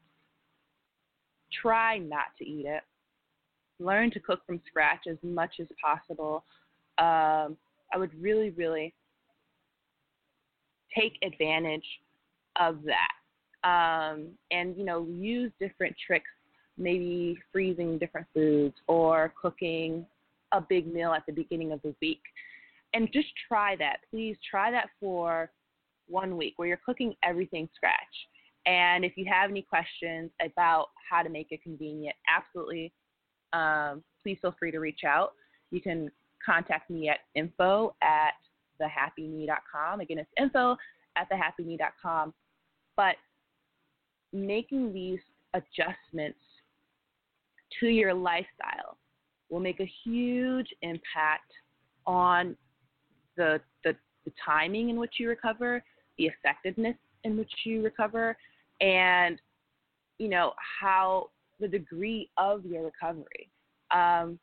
try 1.62 1.98
not 1.98 2.26
to 2.38 2.44
eat 2.48 2.66
it. 2.66 2.82
Learn 3.80 4.10
to 4.12 4.20
cook 4.20 4.40
from 4.46 4.60
scratch 4.66 5.06
as 5.10 5.16
much 5.22 5.54
as 5.60 5.66
possible. 5.82 6.44
Um, 6.98 7.56
I 7.94 7.98
would 7.98 8.10
really, 8.20 8.50
really 8.50 8.92
take 10.96 11.16
advantage 11.22 11.86
of 12.60 12.78
that. 12.84 13.12
Um, 13.68 14.28
and, 14.50 14.76
you 14.76 14.84
know, 14.84 15.06
use 15.08 15.50
different 15.60 15.94
tricks, 16.06 16.30
maybe 16.76 17.38
freezing 17.52 17.98
different 17.98 18.26
foods 18.34 18.74
or 18.88 19.32
cooking 19.40 20.04
a 20.52 20.60
big 20.60 20.92
meal 20.92 21.12
at 21.12 21.24
the 21.26 21.32
beginning 21.32 21.72
of 21.72 21.80
the 21.82 21.94
week. 22.02 22.20
And 22.92 23.08
just 23.12 23.28
try 23.48 23.74
that. 23.76 23.98
Please 24.10 24.36
try 24.48 24.70
that 24.70 24.88
for 25.00 25.50
one 26.06 26.36
week 26.36 26.54
where 26.56 26.68
you're 26.68 26.80
cooking 26.84 27.14
everything 27.22 27.68
scratch. 27.74 27.92
And 28.66 29.04
if 29.04 29.12
you 29.16 29.26
have 29.30 29.50
any 29.50 29.62
questions 29.62 30.30
about 30.44 30.88
how 31.10 31.22
to 31.22 31.28
make 31.28 31.48
it 31.50 31.62
convenient, 31.62 32.16
absolutely, 32.28 32.92
um, 33.52 34.02
please 34.22 34.38
feel 34.40 34.54
free 34.58 34.70
to 34.70 34.78
reach 34.78 35.00
out. 35.06 35.32
You 35.70 35.80
can 35.80 36.10
contact 36.44 36.90
me 36.90 37.08
at 37.08 37.18
info 37.34 37.94
at 38.02 38.34
thehappyknee.com. 38.80 40.00
Again, 40.00 40.18
it's 40.18 40.30
info 40.38 40.76
at 41.16 41.28
thehappyknee.com. 41.30 42.34
But 42.96 43.16
making 44.32 44.92
these 44.92 45.20
adjustments 45.54 46.38
to 47.80 47.86
your 47.86 48.14
lifestyle 48.14 48.98
will 49.50 49.60
make 49.60 49.80
a 49.80 49.90
huge 50.04 50.68
impact 50.82 51.50
on 52.06 52.56
the, 53.36 53.60
the, 53.84 53.94
the 54.24 54.32
timing 54.44 54.90
in 54.90 54.96
which 54.96 55.14
you 55.18 55.28
recover, 55.28 55.82
the 56.18 56.26
effectiveness 56.26 56.96
in 57.24 57.36
which 57.36 57.50
you 57.64 57.82
recover, 57.82 58.36
and 58.80 59.40
you 60.18 60.28
know 60.28 60.52
how 60.80 61.30
the 61.60 61.68
degree 61.68 62.30
of 62.36 62.64
your 62.64 62.84
recovery. 62.84 63.50
Um, 63.90 64.38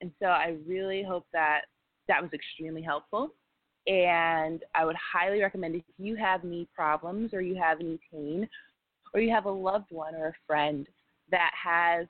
and 0.00 0.10
so 0.20 0.26
I 0.26 0.56
really 0.66 1.02
hope 1.02 1.26
that 1.32 1.62
that 2.08 2.22
was 2.22 2.30
extremely 2.32 2.82
helpful. 2.82 3.30
And 3.86 4.62
I 4.74 4.84
would 4.84 4.96
highly 4.96 5.40
recommend 5.40 5.76
if 5.76 5.82
you 5.98 6.16
have 6.16 6.44
knee 6.44 6.68
problems 6.74 7.32
or 7.32 7.40
you 7.40 7.54
have 7.54 7.78
knee 7.78 8.00
pain 8.12 8.48
or 9.14 9.20
you 9.20 9.30
have 9.30 9.44
a 9.44 9.50
loved 9.50 9.90
one 9.90 10.14
or 10.14 10.28
a 10.28 10.32
friend 10.46 10.88
that 11.30 11.52
has 11.62 12.06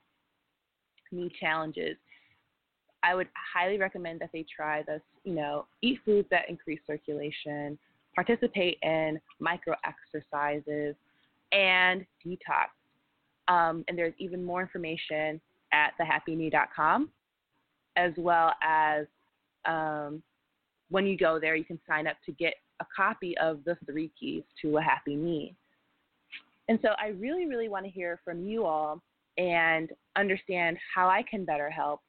knee 1.11 1.31
challenges, 1.39 1.97
I 3.03 3.15
would 3.15 3.27
highly 3.53 3.77
recommend 3.77 4.19
that 4.21 4.31
they 4.33 4.43
try 4.53 4.83
this, 4.83 5.01
you 5.23 5.33
know, 5.33 5.65
eat 5.81 5.99
foods 6.03 6.27
that 6.31 6.49
increase 6.49 6.79
circulation, 6.85 7.77
participate 8.15 8.79
in 8.81 9.19
micro 9.39 9.75
exercises, 9.85 10.95
and 11.51 12.05
detox. 12.25 12.69
Um, 13.47 13.85
and 13.87 13.97
there's 13.97 14.15
even 14.17 14.43
more 14.43 14.61
information 14.61 15.39
at 15.71 15.91
thehappyknee.com, 15.99 17.09
as 17.97 18.13
well 18.17 18.53
as 18.61 19.05
um, 19.65 20.23
when 20.89 21.05
you 21.05 21.17
go 21.17 21.39
there, 21.39 21.55
you 21.55 21.65
can 21.65 21.79
sign 21.87 22.07
up 22.07 22.15
to 22.25 22.31
get 22.31 22.53
a 22.79 22.85
copy 22.95 23.37
of 23.39 23.59
the 23.65 23.75
three 23.85 24.11
keys 24.17 24.43
to 24.61 24.77
a 24.77 24.81
happy 24.81 25.15
knee. 25.15 25.55
And 26.69 26.79
so 26.81 26.89
I 27.01 27.07
really, 27.07 27.47
really 27.47 27.69
want 27.69 27.85
to 27.85 27.91
hear 27.91 28.19
from 28.23 28.45
you 28.45 28.65
all 28.65 29.01
and 29.37 29.89
understand 30.15 30.77
how 30.93 31.09
I 31.09 31.23
can 31.29 31.43
better 31.43 31.69
help 31.69 32.01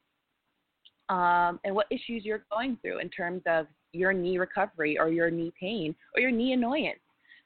um, 1.09 1.59
and 1.63 1.73
what 1.73 1.87
issues 1.89 2.23
you're 2.23 2.45
going 2.51 2.77
through 2.81 2.99
in 2.99 3.09
terms 3.09 3.41
of 3.47 3.67
your 3.93 4.13
knee 4.13 4.37
recovery 4.37 4.97
or 4.99 5.09
your 5.09 5.31
knee 5.31 5.51
pain 5.59 5.95
or 6.15 6.21
your 6.21 6.31
knee 6.31 6.53
annoyance. 6.53 6.99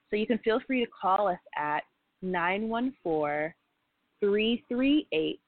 So 0.09 0.15
you 0.17 0.27
can 0.27 0.37
feel 0.39 0.59
free 0.67 0.83
to 0.83 0.91
call 0.91 1.27
us 1.27 1.39
at 1.57 1.83
914 2.21 3.53
338 4.19 5.39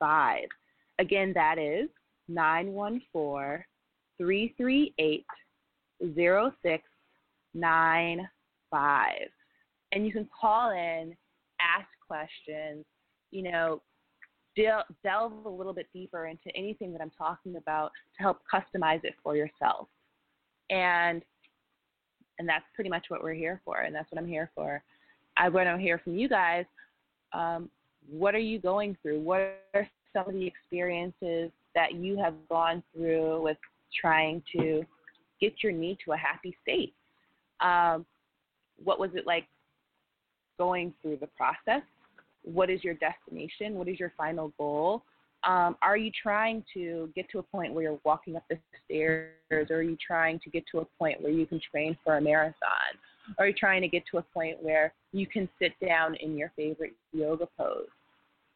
0695. 0.00 0.48
Again, 0.98 1.32
that 1.34 1.58
is 1.58 1.88
914 2.28 3.64
338 4.18 5.24
0695. 6.14 9.12
And 9.92 10.06
you 10.06 10.12
can 10.12 10.28
call 10.40 10.70
in, 10.70 11.14
ask 11.60 11.88
questions, 12.06 12.86
you 13.30 13.50
know, 13.50 13.82
delve 14.56 15.44
a 15.44 15.48
little 15.48 15.72
bit 15.72 15.88
deeper 15.92 16.26
into 16.26 16.54
anything 16.56 16.92
that 16.92 17.00
I'm 17.00 17.10
talking 17.10 17.56
about 17.56 17.90
to 18.16 18.22
help 18.22 18.38
customize 18.52 19.04
it 19.04 19.14
for 19.22 19.36
yourself. 19.36 19.88
And 20.70 21.22
and 22.38 22.48
that's 22.48 22.64
pretty 22.74 22.90
much 22.90 23.06
what 23.08 23.22
we're 23.22 23.34
here 23.34 23.60
for, 23.64 23.82
and 23.82 23.94
that's 23.94 24.10
what 24.10 24.20
I'm 24.20 24.26
here 24.26 24.50
for. 24.56 24.82
I 25.36 25.48
want 25.48 25.68
to 25.68 25.78
hear 25.78 25.98
from 25.98 26.16
you 26.16 26.28
guys. 26.28 26.64
Um, 27.32 27.70
what 28.10 28.34
are 28.34 28.38
you 28.38 28.58
going 28.58 28.96
through? 29.02 29.20
What 29.20 29.60
are 29.74 29.88
some 30.12 30.28
of 30.28 30.34
the 30.34 30.46
experiences 30.46 31.50
that 31.74 31.94
you 31.94 32.16
have 32.18 32.34
gone 32.48 32.82
through 32.94 33.42
with 33.42 33.58
trying 34.00 34.42
to 34.56 34.84
get 35.40 35.62
your 35.62 35.72
knee 35.72 35.98
to 36.04 36.12
a 36.12 36.16
happy 36.16 36.56
state? 36.62 36.94
Um, 37.60 38.04
what 38.82 38.98
was 38.98 39.10
it 39.14 39.26
like 39.26 39.46
going 40.58 40.92
through 41.02 41.18
the 41.20 41.28
process? 41.28 41.82
What 42.42 42.70
is 42.70 42.84
your 42.84 42.94
destination? 42.94 43.74
What 43.74 43.88
is 43.88 43.98
your 43.98 44.12
final 44.16 44.52
goal? 44.58 45.02
Um, 45.44 45.76
are 45.82 45.96
you 45.96 46.10
trying 46.22 46.64
to 46.72 47.10
get 47.14 47.28
to 47.30 47.38
a 47.38 47.42
point 47.42 47.74
where 47.74 47.84
you're 47.84 48.00
walking 48.04 48.36
up 48.36 48.44
the 48.48 48.58
stairs, 48.84 49.32
or 49.50 49.66
are 49.70 49.82
you 49.82 49.96
trying 50.04 50.40
to 50.40 50.50
get 50.50 50.64
to 50.72 50.78
a 50.78 50.84
point 50.98 51.20
where 51.20 51.32
you 51.32 51.46
can 51.46 51.60
train 51.70 51.96
for 52.02 52.16
a 52.16 52.20
marathon? 52.20 52.54
Are 53.38 53.46
you 53.48 53.54
trying 53.54 53.82
to 53.82 53.88
get 53.88 54.04
to 54.10 54.18
a 54.18 54.22
point 54.22 54.62
where 54.62 54.92
you 55.12 55.26
can 55.26 55.48
sit 55.58 55.72
down 55.84 56.14
in 56.16 56.36
your 56.36 56.52
favorite 56.56 56.94
yoga 57.12 57.46
pose? 57.58 57.86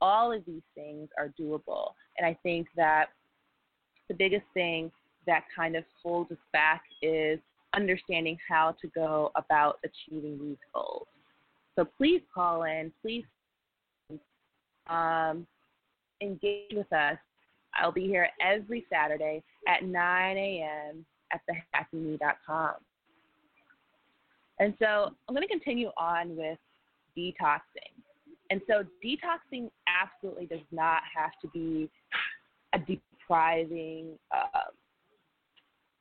All 0.00 0.32
of 0.32 0.44
these 0.46 0.62
things 0.74 1.08
are 1.18 1.32
doable. 1.40 1.92
And 2.16 2.26
I 2.26 2.38
think 2.42 2.68
that 2.76 3.06
the 4.08 4.14
biggest 4.14 4.44
thing 4.54 4.90
that 5.26 5.44
kind 5.54 5.76
of 5.76 5.84
holds 6.02 6.30
us 6.30 6.38
back 6.52 6.82
is 7.02 7.38
understanding 7.74 8.38
how 8.48 8.74
to 8.80 8.88
go 8.88 9.30
about 9.34 9.78
achieving 9.84 10.38
these 10.40 10.56
goals. 10.74 11.06
So 11.76 11.84
please 11.84 12.22
call 12.34 12.64
in, 12.64 12.92
please 13.02 13.24
um, 14.88 15.46
engage 16.20 16.72
with 16.72 16.92
us. 16.92 17.18
I'll 17.74 17.92
be 17.92 18.06
here 18.06 18.28
every 18.40 18.86
Saturday 18.90 19.42
at 19.68 19.84
9 19.84 20.36
a.m. 20.36 21.04
at 21.32 21.40
thehappyknee.com. 21.46 22.74
And 24.60 24.74
so 24.78 25.10
I'm 25.28 25.34
going 25.34 25.46
to 25.46 25.48
continue 25.48 25.90
on 25.96 26.36
with 26.36 26.58
detoxing. 27.16 27.94
And 28.50 28.60
so 28.66 28.84
detoxing 29.04 29.70
absolutely 29.86 30.46
does 30.46 30.64
not 30.72 31.02
have 31.14 31.32
to 31.42 31.48
be 31.48 31.90
a 32.74 32.78
depriving 32.78 34.18
uh, 34.34 34.70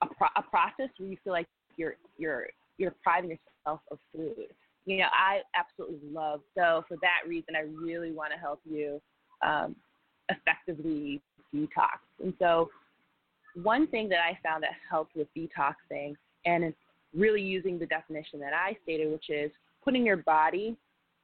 a, 0.02 0.08
pro- 0.08 0.28
a 0.36 0.42
process 0.42 0.90
where 0.98 1.10
you 1.10 1.18
feel 1.24 1.34
like 1.34 1.48
you're 1.78 1.96
you're 2.18 2.48
you're 2.78 2.92
depriving 2.92 3.32
yourself 3.32 3.82
of 3.92 4.00
food. 4.16 4.48
You 4.86 5.00
know, 5.00 5.08
I 5.12 5.42
absolutely 5.56 6.00
love. 6.10 6.42
So 6.58 6.86
for 6.88 6.98
that 7.02 7.28
reason, 7.28 7.56
I 7.56 7.62
really 7.62 8.12
want 8.12 8.32
to 8.32 8.40
help 8.40 8.62
you 8.64 9.02
um, 9.46 9.76
effectively 10.30 11.22
detox. 11.54 12.00
And 12.24 12.34
so, 12.40 12.70
one 13.56 13.88
thing 13.88 14.08
that 14.10 14.20
I 14.20 14.38
found 14.44 14.64
that 14.64 14.72
helped 14.90 15.16
with 15.16 15.28
detoxing 15.36 16.14
and 16.46 16.64
really 17.18 17.42
using 17.42 17.80
the 17.80 17.86
definition 17.88 18.40
that 18.40 18.54
I 18.54 18.78
stated, 18.84 19.12
which 19.12 19.30
is 19.30 19.52
putting 19.84 20.06
your 20.06 20.18
body 20.18 20.78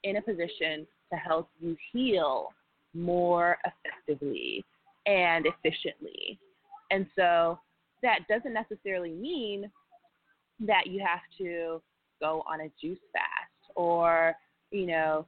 in 0.04 0.18
a 0.18 0.22
position 0.22 0.88
to 1.12 1.18
help 1.18 1.50
you 1.60 1.78
heal 1.92 2.50
more 2.94 3.58
effectively 3.66 4.64
and 5.06 5.46
efficiently. 5.46 6.40
And 6.92 7.06
so 7.16 7.60
that 8.02 8.20
doesn't 8.30 8.54
necessarily 8.54 9.12
mean 9.12 9.70
that 10.60 10.88
you 10.88 11.00
have 11.00 11.22
to 11.40 11.82
go 12.20 12.44
on 12.48 12.62
a 12.62 12.72
juice 12.82 13.00
fast 13.12 13.76
or, 13.76 14.36
you 14.72 14.86
know, 14.86 15.26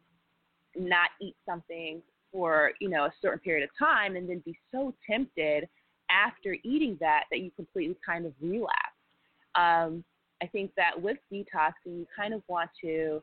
not 0.76 1.10
eat 1.22 1.36
something 1.48 2.02
for 2.32 2.72
you 2.82 2.90
know 2.90 3.06
a 3.06 3.14
certain 3.22 3.40
period 3.40 3.64
of 3.64 3.70
time 3.80 4.16
and 4.16 4.30
then 4.30 4.42
be 4.46 4.58
so 4.72 4.94
tempted 5.10 5.68
after 6.12 6.58
eating 6.64 6.98
that 7.00 7.24
that 7.32 7.40
you 7.40 7.50
completely 7.56 7.96
kind 8.06 8.26
of 8.26 8.34
relapse. 8.42 8.74
Um, 9.56 10.04
I 10.42 10.48
think 10.48 10.72
that 10.76 11.02
with 11.02 11.18
detoxing, 11.32 11.86
you 11.86 12.08
kind 12.16 12.34
of 12.34 12.42
want 12.48 12.70
to 12.82 13.22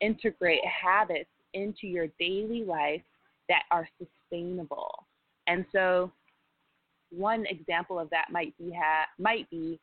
integrate 0.00 0.60
habits 0.64 1.30
into 1.54 1.86
your 1.86 2.06
daily 2.18 2.64
life 2.64 3.02
that 3.48 3.62
are 3.70 3.88
sustainable. 3.98 5.06
And 5.46 5.64
so, 5.72 6.12
one 7.10 7.44
example 7.46 7.98
of 7.98 8.08
that 8.10 8.26
might 8.30 8.56
be 8.58 8.72
ha- 8.72 9.06
might 9.18 9.48
be 9.50 9.78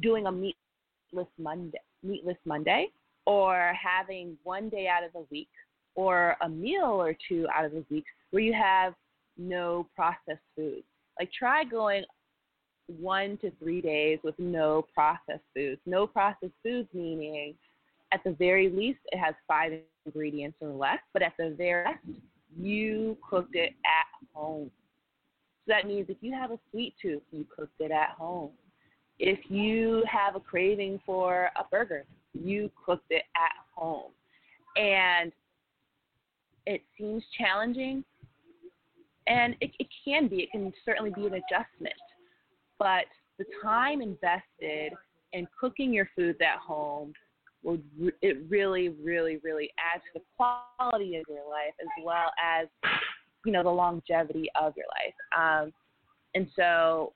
doing 0.00 0.26
a 0.26 0.32
meatless 0.32 1.28
Monday, 1.38 1.78
meatless 2.02 2.38
Monday, 2.44 2.88
or 3.26 3.72
having 3.80 4.36
one 4.42 4.68
day 4.68 4.88
out 4.88 5.04
of 5.04 5.12
the 5.12 5.24
week 5.30 5.48
or 5.94 6.36
a 6.40 6.48
meal 6.48 6.84
or 6.84 7.14
two 7.28 7.46
out 7.54 7.64
of 7.64 7.72
the 7.72 7.84
week 7.90 8.04
where 8.30 8.42
you 8.42 8.52
have 8.52 8.94
no 9.36 9.86
processed 9.94 10.40
foods. 10.56 10.84
Like 11.18 11.30
try 11.32 11.64
going 11.64 12.04
one 12.98 13.36
to 13.38 13.50
three 13.58 13.80
days 13.80 14.18
with 14.22 14.38
no 14.38 14.86
processed 14.94 15.44
foods. 15.54 15.80
No 15.86 16.06
processed 16.06 16.52
foods 16.62 16.88
meaning 16.92 17.54
at 18.12 18.22
the 18.24 18.32
very 18.32 18.68
least 18.68 18.98
it 19.10 19.18
has 19.18 19.34
five 19.48 19.72
ingredients 20.04 20.58
or 20.60 20.68
less, 20.68 20.98
but 21.12 21.22
at 21.22 21.32
the 21.38 21.54
very 21.56 21.86
least 22.06 22.20
you 22.56 23.16
cooked 23.28 23.54
it 23.54 23.72
at 23.86 24.28
home. 24.34 24.70
So 25.66 25.72
that 25.74 25.86
means 25.86 26.06
if 26.08 26.18
you 26.20 26.32
have 26.32 26.50
a 26.50 26.58
sweet 26.70 26.94
tooth, 27.00 27.22
you 27.30 27.46
cooked 27.56 27.80
it 27.80 27.90
at 27.90 28.10
home. 28.10 28.50
If 29.18 29.38
you 29.48 30.04
have 30.10 30.36
a 30.36 30.40
craving 30.40 31.00
for 31.06 31.50
a 31.56 31.64
burger, 31.70 32.04
you 32.34 32.70
cooked 32.84 33.10
it 33.10 33.22
at 33.36 33.52
home. 33.74 34.10
And 34.76 35.32
it 36.66 36.82
seems 36.98 37.22
challenging, 37.38 38.04
and 39.26 39.54
it, 39.60 39.70
it 39.78 39.88
can 40.04 40.28
be. 40.28 40.42
It 40.42 40.50
can 40.50 40.72
certainly 40.84 41.10
be 41.10 41.26
an 41.26 41.34
adjustment, 41.34 41.94
but 42.82 43.04
the 43.38 43.44
time 43.62 44.02
invested 44.02 44.92
in 45.32 45.46
cooking 45.58 45.92
your 45.92 46.08
foods 46.16 46.38
at 46.40 46.58
home 46.58 47.12
will 47.62 47.78
it 48.22 48.38
really, 48.48 48.88
really, 48.88 49.38
really 49.44 49.70
adds 49.78 50.02
to 50.12 50.18
the 50.18 50.24
quality 50.36 51.16
of 51.16 51.24
your 51.28 51.48
life 51.48 51.74
as 51.80 52.04
well 52.04 52.32
as 52.42 52.66
you 53.46 53.52
know 53.52 53.62
the 53.62 53.70
longevity 53.70 54.48
of 54.60 54.74
your 54.76 54.86
life. 55.00 55.64
Um, 55.64 55.72
and 56.34 56.48
so, 56.56 57.12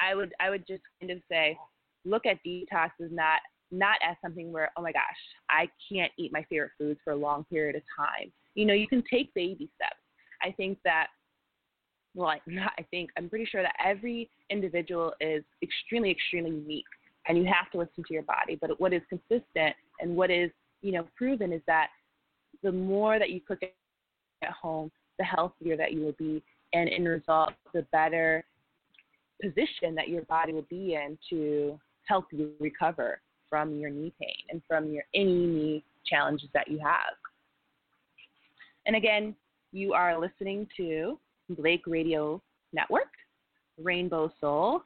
I 0.00 0.14
would 0.14 0.32
I 0.40 0.48
would 0.48 0.66
just 0.66 0.82
kind 0.98 1.12
of 1.12 1.18
say, 1.30 1.58
look 2.06 2.24
at 2.24 2.38
detox 2.46 2.90
as 3.04 3.10
not 3.10 3.40
not 3.70 3.98
as 4.02 4.16
something 4.22 4.50
where, 4.50 4.70
oh 4.78 4.82
my 4.82 4.92
gosh, 4.92 5.02
I 5.50 5.68
can't 5.92 6.10
eat 6.18 6.32
my 6.32 6.42
favorite 6.48 6.70
foods 6.78 6.98
for 7.04 7.12
a 7.12 7.16
long 7.16 7.44
period 7.44 7.76
of 7.76 7.82
time. 7.96 8.32
you 8.54 8.64
know, 8.64 8.72
you 8.74 8.88
can 8.88 9.04
take 9.12 9.32
baby 9.34 9.68
steps. 9.76 10.00
I 10.42 10.52
think 10.52 10.78
that, 10.84 11.08
well, 12.18 12.28
I, 12.78 12.82
think, 12.90 13.10
I'm 13.16 13.28
pretty 13.28 13.46
sure 13.46 13.62
that 13.62 13.74
every 13.84 14.28
individual 14.50 15.14
is 15.20 15.44
extremely, 15.62 16.10
extremely 16.10 16.50
unique, 16.50 16.84
and 17.28 17.38
you 17.38 17.44
have 17.44 17.70
to 17.72 17.78
listen 17.78 18.04
to 18.06 18.12
your 18.12 18.24
body. 18.24 18.58
But 18.60 18.78
what 18.80 18.92
is 18.92 19.02
consistent 19.08 19.74
and 20.00 20.16
what 20.16 20.30
is, 20.30 20.50
you 20.82 20.92
know, 20.92 21.06
proven 21.16 21.52
is 21.52 21.62
that 21.66 21.88
the 22.62 22.72
more 22.72 23.18
that 23.18 23.30
you 23.30 23.40
cook 23.40 23.60
at 23.62 24.50
home, 24.50 24.90
the 25.18 25.24
healthier 25.24 25.76
that 25.76 25.92
you 25.92 26.00
will 26.00 26.14
be, 26.18 26.42
and 26.72 26.88
in 26.88 27.04
result, 27.04 27.52
the 27.72 27.82
better 27.92 28.44
position 29.40 29.94
that 29.94 30.08
your 30.08 30.22
body 30.22 30.52
will 30.52 30.66
be 30.68 30.94
in 30.94 31.16
to 31.30 31.78
help 32.04 32.26
you 32.32 32.50
recover 32.58 33.20
from 33.48 33.76
your 33.76 33.90
knee 33.90 34.12
pain 34.20 34.36
and 34.50 34.60
from 34.66 34.90
your 34.90 35.04
any 35.14 35.46
knee 35.46 35.84
challenges 36.04 36.48
that 36.52 36.68
you 36.68 36.78
have. 36.78 37.14
And 38.86 38.96
again, 38.96 39.36
you 39.72 39.92
are 39.92 40.18
listening 40.18 40.66
to 40.76 41.18
Blake 41.50 41.86
Radio 41.86 42.42
Network, 42.72 43.12
Rainbow 43.82 44.32
Soul, 44.40 44.82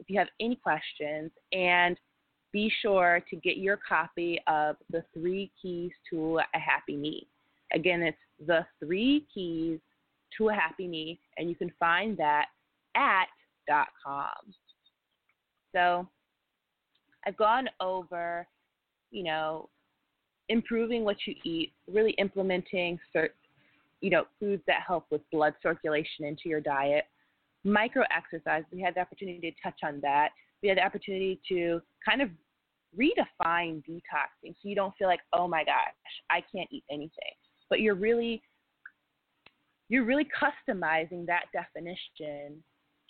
if 0.00 0.10
you 0.10 0.18
have 0.18 0.28
any 0.40 0.56
questions. 0.56 1.30
And 1.52 1.96
be 2.52 2.72
sure 2.82 3.22
to 3.28 3.36
get 3.36 3.58
your 3.58 3.76
copy 3.76 4.40
of 4.46 4.76
the 4.90 5.04
three 5.14 5.50
keys 5.60 5.92
to 6.10 6.38
a 6.38 6.58
happy 6.58 6.96
knee. 6.96 7.26
Again, 7.74 8.02
it's 8.02 8.18
the 8.46 8.64
three 8.78 9.26
keys 9.32 9.78
to 10.36 10.48
a 10.48 10.54
happy 10.54 10.86
knee, 10.86 11.20
and 11.36 11.48
you 11.48 11.54
can 11.54 11.72
find 11.78 12.16
that 12.18 12.46
at 12.94 13.26
dot 13.66 13.88
.com. 14.04 14.54
So 15.74 16.08
I've 17.26 17.36
gone 17.36 17.68
over, 17.80 18.46
you 19.10 19.24
know, 19.24 19.68
improving 20.48 21.04
what 21.04 21.16
you 21.26 21.34
eat, 21.44 21.72
really 21.86 22.12
implementing, 22.12 22.98
you 24.00 24.10
know, 24.10 24.24
foods 24.40 24.62
that 24.66 24.82
help 24.86 25.06
with 25.10 25.20
blood 25.30 25.54
circulation 25.62 26.24
into 26.24 26.48
your 26.48 26.60
diet. 26.60 27.04
Micro 27.64 28.04
exercise, 28.16 28.62
we 28.72 28.80
had 28.80 28.94
the 28.94 29.00
opportunity 29.00 29.50
to 29.50 29.56
touch 29.62 29.80
on 29.82 30.00
that 30.00 30.30
we 30.62 30.68
had 30.68 30.78
the 30.78 30.84
opportunity 30.84 31.40
to 31.48 31.80
kind 32.04 32.22
of 32.22 32.30
redefine 32.98 33.82
detoxing 33.88 34.54
so 34.54 34.64
you 34.64 34.74
don't 34.74 34.94
feel 34.96 35.08
like, 35.08 35.20
oh 35.32 35.46
my 35.46 35.64
gosh, 35.64 35.94
I 36.30 36.42
can't 36.54 36.68
eat 36.70 36.84
anything. 36.90 37.10
But 37.70 37.80
you're 37.80 37.94
really 37.94 38.42
you're 39.88 40.04
really 40.04 40.26
customizing 40.26 41.26
that 41.26 41.44
definition 41.52 42.62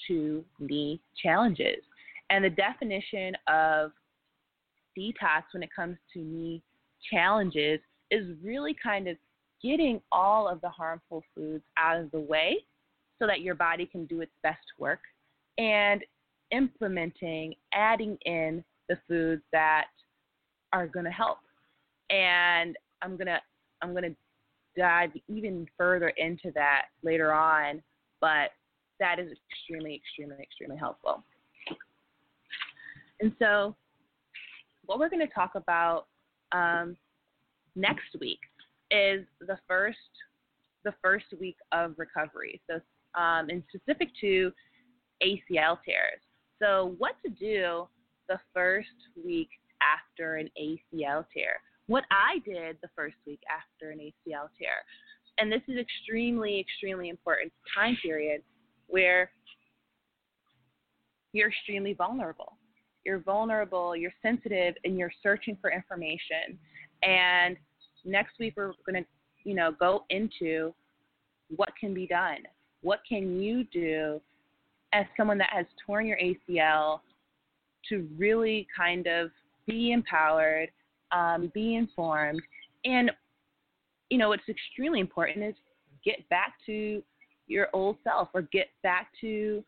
to 0.07 0.45
the 0.61 0.99
challenges. 1.21 1.83
And 2.31 2.45
the 2.45 2.51
definition 2.51 3.35
of 3.49 3.91
detox 4.97 5.43
when 5.53 5.63
it 5.63 5.71
comes 5.75 5.97
to 6.13 6.21
me 6.21 6.63
challenges 7.11 7.81
is 8.11 8.27
really 8.43 8.77
kind 8.81 9.09
of 9.09 9.17
getting 9.63 10.01
all 10.13 10.49
of 10.49 10.61
the 10.61 10.69
harmful 10.69 11.23
foods 11.35 11.65
out 11.77 11.99
of 11.99 12.11
the 12.11 12.21
way 12.21 12.59
so 13.19 13.27
that 13.27 13.41
your 13.41 13.55
body 13.55 13.87
can 13.87 14.07
do 14.07 14.21
its 14.21 14.33
best 14.43 14.65
work 14.79 15.01
and 15.59 16.05
implementing, 16.53 17.55
adding 17.75 18.17
in 18.25 18.65
the 18.89 18.97
foods 19.09 19.43
that 19.53 19.87
are 20.73 20.87
going 20.87 21.05
to 21.05 21.11
help. 21.11 21.39
And 22.11 22.77
I'm 23.03 23.17
going 23.17 23.27
to 23.27 23.41
I'm 23.83 23.91
going 23.91 24.05
to 24.05 24.17
dive 24.79 25.11
even 25.29 25.67
further 25.77 26.11
into 26.17 26.51
that 26.55 26.87
later 27.03 27.33
on, 27.33 27.83
but 28.21 28.51
that 29.01 29.19
is 29.19 29.31
extremely 29.53 29.95
extremely 29.95 30.43
extremely 30.43 30.77
helpful. 30.77 31.23
And 33.21 33.33
so 33.39 33.75
what 34.87 34.99
we're 34.99 35.11
going 35.11 35.27
to 35.27 35.35
talk 35.35 35.53
about 35.55 36.07
um, 36.53 36.97
next 37.77 38.17
week 38.21 38.41
is 38.91 39.27
the 39.41 39.59
first 39.67 39.99
the 40.85 40.95
first 41.03 41.27
week 41.39 41.57
of 41.73 41.95
recovery. 41.99 42.61
So 42.71 42.81
um, 43.15 43.49
and 43.49 43.63
specific 43.75 44.09
to 44.21 44.53
ACL 45.23 45.79
tears. 45.85 46.21
So, 46.61 46.95
what 46.99 47.15
to 47.25 47.31
do 47.31 47.89
the 48.29 48.39
first 48.55 48.89
week 49.25 49.49
after 49.83 50.37
an 50.37 50.49
ACL 50.61 51.25
tear? 51.35 51.61
What 51.89 52.05
I 52.11 52.39
did 52.45 52.77
the 52.83 52.89
first 52.95 53.17
week 53.27 53.41
after 53.51 53.91
an 53.91 53.99
ACL 53.99 54.49
tear. 54.59 54.85
And 55.39 55.51
this 55.51 55.63
is 55.69 55.79
extremely, 55.79 56.61
extremely 56.61 57.09
important 57.09 57.53
time 57.75 57.97
period 58.03 58.43
where 58.89 59.31
you're 61.33 61.49
extremely 61.49 61.95
vulnerable. 61.95 62.59
You're 63.05 63.21
vulnerable, 63.21 63.97
you're 63.97 64.13
sensitive, 64.21 64.75
and 64.85 64.99
you're 64.99 65.13
searching 65.23 65.57
for 65.61 65.71
information. 65.71 66.59
And 67.03 67.57
next 68.05 68.39
week 68.39 68.55
we're 68.57 68.73
going 68.87 69.03
to, 69.03 69.09
you 69.45 69.55
know, 69.55 69.73
go 69.73 70.05
into 70.11 70.75
what 71.57 71.71
can 71.81 71.95
be 71.95 72.07
done. 72.07 72.39
What 72.83 73.01
can 73.09 73.41
you 73.41 73.65
do 73.73 74.21
as 74.93 75.07
someone 75.17 75.39
that 75.39 75.51
has 75.53 75.65
torn 75.87 76.07
your 76.07 76.19
ACL 76.19 77.01
to 77.89 78.09
really 78.19 78.67
kind 78.77 79.07
of 79.07 79.31
be 79.67 79.93
empowered, 79.93 80.69
um, 81.13 81.51
be 81.55 81.77
informed, 81.77 82.43
and 82.85 83.11
you 84.11 84.19
know 84.19 84.29
what's 84.29 84.49
extremely 84.49 85.01
important 85.01 85.45
is 85.45 85.55
get 86.05 86.29
back 86.29 86.55
to 86.67 87.03
your 87.47 87.69
old 87.73 87.97
self 88.05 88.29
or 88.35 88.43
get 88.43 88.69
back 88.83 89.09
to 89.21 89.65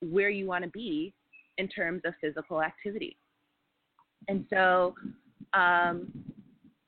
where 0.00 0.30
you 0.30 0.46
want 0.46 0.64
to 0.64 0.70
be 0.70 1.14
in 1.58 1.68
terms 1.68 2.02
of 2.04 2.14
physical 2.20 2.62
activity. 2.62 3.16
And 4.28 4.44
so, 4.50 4.94
um, 5.52 6.08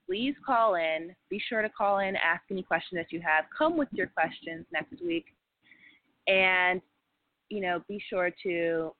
please 0.06 0.34
call 0.44 0.74
in. 0.74 1.14
Be 1.30 1.40
sure 1.48 1.62
to 1.62 1.68
call 1.68 1.98
in, 1.98 2.16
ask 2.16 2.42
any 2.50 2.62
questions 2.62 2.98
that 2.98 3.12
you 3.12 3.20
have. 3.20 3.44
Come 3.56 3.76
with 3.76 3.88
your 3.92 4.08
questions 4.08 4.66
next 4.72 5.02
week. 5.02 5.26
And 6.26 6.80
you 7.48 7.60
know, 7.60 7.82
be 7.88 8.02
sure 8.10 8.30
to 8.42 8.92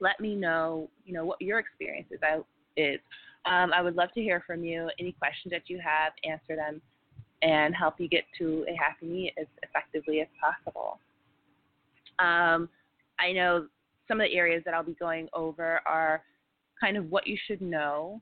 let 0.00 0.18
me 0.20 0.34
know, 0.34 0.88
you 1.04 1.12
know, 1.12 1.24
what 1.24 1.40
your 1.40 1.58
experience 1.58 2.08
is. 2.10 2.18
is. 2.76 3.00
Um, 3.46 3.72
I 3.72 3.82
would 3.82 3.96
love 3.96 4.10
to 4.14 4.20
hear 4.20 4.42
from 4.46 4.64
you. 4.64 4.90
Any 4.98 5.12
questions 5.12 5.52
that 5.52 5.68
you 5.68 5.80
have, 5.82 6.12
answer 6.24 6.56
them, 6.56 6.80
and 7.42 7.74
help 7.74 7.94
you 7.98 8.08
get 8.08 8.24
to 8.38 8.64
a 8.68 8.76
happy 8.76 9.06
knee 9.06 9.32
as 9.40 9.46
effectively 9.62 10.20
as 10.20 10.28
possible. 10.40 10.98
Um, 12.18 12.68
I 13.18 13.32
know 13.32 13.66
some 14.08 14.20
of 14.20 14.26
the 14.26 14.34
areas 14.34 14.62
that 14.64 14.74
I'll 14.74 14.82
be 14.82 14.94
going 14.94 15.28
over 15.32 15.80
are 15.86 16.22
kind 16.80 16.96
of 16.96 17.10
what 17.10 17.26
you 17.26 17.36
should 17.46 17.62
know, 17.62 18.20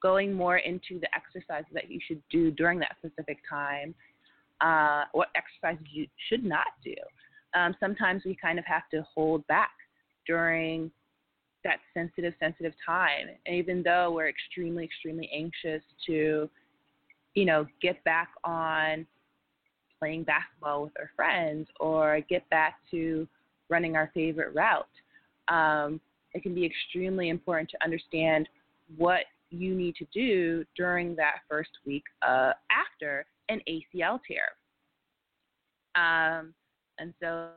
going 0.00 0.32
more 0.32 0.58
into 0.58 1.00
the 1.00 1.08
exercises 1.14 1.70
that 1.72 1.90
you 1.90 1.98
should 2.06 2.22
do 2.30 2.50
during 2.50 2.78
that 2.78 2.96
specific 2.98 3.38
time, 3.48 3.94
uh, 4.60 5.04
what 5.12 5.28
exercises 5.34 5.86
you 5.92 6.06
should 6.28 6.44
not 6.44 6.66
do 6.84 6.94
um, 7.54 7.74
sometimes 7.80 8.22
we 8.24 8.36
kind 8.40 8.58
of 8.58 8.64
have 8.66 8.88
to 8.90 9.04
hold 9.14 9.46
back 9.46 9.70
during 10.26 10.90
that 11.64 11.78
sensitive, 11.94 12.34
sensitive 12.40 12.74
time. 12.84 13.28
And 13.46 13.56
even 13.56 13.82
though 13.82 14.12
we're 14.12 14.28
extremely, 14.28 14.84
extremely 14.84 15.30
anxious 15.34 15.82
to, 16.06 16.48
you 17.34 17.44
know, 17.44 17.66
get 17.80 18.02
back 18.04 18.30
on 18.44 19.06
playing 19.98 20.24
basketball 20.24 20.82
with 20.82 20.92
our 20.98 21.10
friends 21.14 21.68
or 21.78 22.20
get 22.28 22.48
back 22.50 22.76
to 22.90 23.28
running 23.68 23.96
our 23.96 24.10
favorite 24.14 24.54
route, 24.54 24.86
um, 25.48 26.00
it 26.32 26.42
can 26.42 26.54
be 26.54 26.64
extremely 26.64 27.28
important 27.28 27.68
to 27.70 27.76
understand 27.84 28.48
what 28.96 29.24
you 29.50 29.74
need 29.74 29.96
to 29.96 30.06
do 30.12 30.64
during 30.76 31.16
that 31.16 31.38
first 31.48 31.70
week 31.84 32.04
uh, 32.22 32.52
after 32.70 33.26
an 33.48 33.60
ACL 33.68 34.20
tear. 34.26 34.50
Um, 35.96 36.54
and 36.98 37.12
so, 37.20 37.48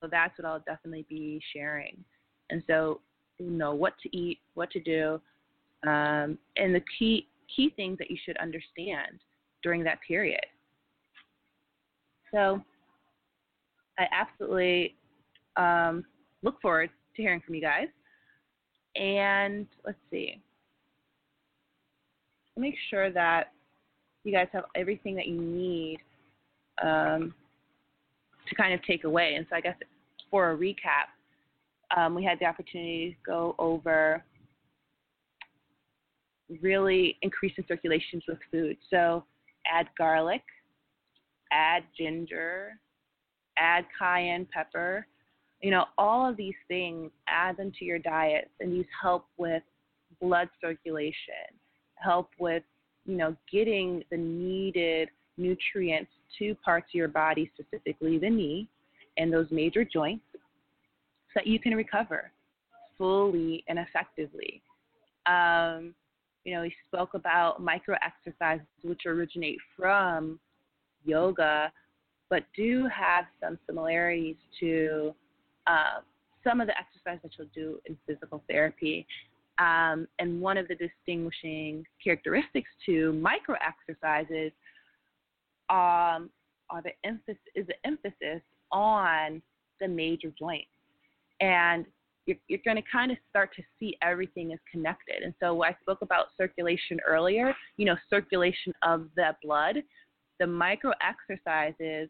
so 0.00 0.08
that's 0.10 0.36
what 0.38 0.46
I'll 0.46 0.60
definitely 0.60 1.04
be 1.08 1.40
sharing. 1.52 2.02
And 2.50 2.62
so, 2.66 3.00
you 3.38 3.50
know 3.50 3.74
what 3.74 3.94
to 4.02 4.16
eat, 4.16 4.38
what 4.54 4.70
to 4.70 4.80
do, 4.80 5.20
um, 5.86 6.38
and 6.56 6.74
the 6.74 6.82
key 6.98 7.28
key 7.54 7.72
things 7.76 7.98
that 7.98 8.10
you 8.10 8.16
should 8.24 8.36
understand 8.38 9.18
during 9.62 9.84
that 9.84 9.98
period. 10.06 10.44
So 12.32 12.60
I 13.98 14.06
absolutely 14.12 14.96
um, 15.56 16.04
look 16.42 16.60
forward 16.60 16.90
to 17.16 17.22
hearing 17.22 17.40
from 17.44 17.54
you 17.54 17.60
guys. 17.60 17.88
And 18.96 19.66
let's 19.84 19.98
see. 20.10 20.40
Make 22.56 22.74
sure 22.90 23.10
that 23.10 23.52
you 24.24 24.32
guys 24.32 24.48
have 24.52 24.64
everything 24.74 25.16
that 25.16 25.26
you 25.26 25.40
need 25.40 25.98
um, 26.82 27.34
to 28.48 28.54
kind 28.54 28.74
of 28.74 28.82
take 28.84 29.04
away. 29.04 29.34
And 29.36 29.46
so 29.50 29.56
I 29.56 29.60
guess 29.60 29.76
for 30.30 30.52
a 30.52 30.56
recap, 30.56 31.10
um, 31.96 32.14
we 32.14 32.24
had 32.24 32.38
the 32.38 32.46
opportunity 32.46 33.10
to 33.10 33.30
go 33.30 33.54
over 33.58 34.24
really 36.60 37.16
increasing 37.22 37.64
circulations 37.66 38.22
with 38.28 38.38
food. 38.50 38.76
So 38.90 39.24
add 39.70 39.88
garlic, 39.96 40.42
add 41.52 41.84
ginger, 41.96 42.78
add 43.56 43.86
cayenne 43.98 44.46
pepper. 44.52 45.06
You 45.62 45.70
know, 45.70 45.86
all 45.96 46.28
of 46.28 46.36
these 46.36 46.54
things, 46.68 47.10
add 47.28 47.56
them 47.56 47.72
to 47.78 47.84
your 47.84 47.98
diets, 47.98 48.50
and 48.60 48.72
these 48.72 48.86
help 49.00 49.26
with 49.38 49.62
blood 50.20 50.48
circulation, 50.60 51.48
help 51.96 52.30
with, 52.38 52.62
you 53.06 53.16
know, 53.16 53.34
getting 53.50 54.02
the 54.10 54.16
needed 54.16 55.08
nutrients 55.38 56.10
to 56.38 56.54
parts 56.56 56.88
of 56.90 56.94
your 56.94 57.08
body, 57.08 57.50
specifically 57.54 58.18
the 58.18 58.28
knee 58.28 58.68
and 59.16 59.32
those 59.32 59.46
major 59.50 59.84
joints, 59.84 60.24
so 61.34 61.40
that 61.40 61.46
you 61.46 61.58
can 61.58 61.74
recover 61.74 62.30
fully 62.96 63.64
and 63.68 63.78
effectively. 63.78 64.62
Um, 65.26 65.94
you 66.44 66.54
know, 66.54 66.62
we 66.62 66.74
spoke 66.86 67.14
about 67.14 67.60
micro 67.60 67.96
exercises, 68.02 68.66
which 68.82 69.02
originate 69.06 69.58
from 69.76 70.38
yoga, 71.04 71.72
but 72.30 72.44
do 72.56 72.88
have 72.94 73.24
some 73.42 73.58
similarities 73.66 74.36
to 74.60 75.14
uh, 75.66 76.00
some 76.44 76.60
of 76.60 76.66
the 76.66 76.74
exercises 76.78 77.20
that 77.22 77.32
you'll 77.38 77.48
do 77.54 77.80
in 77.86 77.96
physical 78.06 78.42
therapy. 78.48 79.06
Um, 79.58 80.06
and 80.18 80.40
one 80.40 80.58
of 80.58 80.68
the 80.68 80.74
distinguishing 80.74 81.84
characteristics 82.02 82.68
to 82.86 83.12
micro 83.14 83.56
exercises 83.64 84.52
um, 85.70 86.30
are 86.70 86.82
the 86.82 86.92
emphasis 87.04 87.38
is 87.54 87.66
the 87.66 87.74
emphasis 87.86 88.42
on 88.72 89.40
the 89.80 89.88
major 89.88 90.32
joints, 90.38 90.68
and 91.44 91.84
you're, 92.26 92.38
you're 92.48 92.60
going 92.64 92.78
to 92.78 92.82
kind 92.90 93.10
of 93.10 93.18
start 93.28 93.50
to 93.54 93.62
see 93.78 93.96
everything 94.02 94.52
is 94.52 94.58
connected. 94.70 95.22
And 95.22 95.34
so 95.40 95.62
I 95.62 95.76
spoke 95.82 95.98
about 96.00 96.28
circulation 96.38 96.98
earlier, 97.06 97.54
you 97.76 97.84
know, 97.84 97.96
circulation 98.08 98.72
of 98.82 99.08
the 99.14 99.36
blood. 99.42 99.76
The 100.40 100.46
micro 100.46 100.92
exercises 101.02 102.08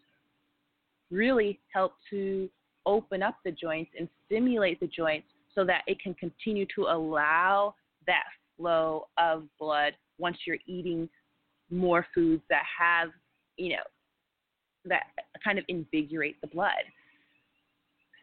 really 1.11 1.61
help 1.73 1.95
to 2.11 2.49
open 2.87 3.23
up 3.23 3.37
the 3.45 3.51
joints 3.51 3.91
and 3.99 4.09
stimulate 4.27 4.79
the 4.79 4.87
joints 4.87 5.27
so 5.53 5.65
that 5.65 5.83
it 5.89 6.01
can 6.01 6.15
continue 6.15 6.67
to 6.77 6.83
allow 6.83 7.75
that 8.07 8.25
flow 8.57 9.07
of 9.19 9.45
blood 9.59 9.95
once 10.19 10.37
you're 10.47 10.59
eating 10.67 11.09
more 11.71 12.07
foods 12.15 12.43
that 12.51 12.63
have, 12.79 13.09
you 13.57 13.71
know, 13.71 13.83
that 14.85 15.05
kind 15.43 15.59
of 15.59 15.65
invigorate 15.69 16.41
the 16.41 16.47
blood. 16.47 16.85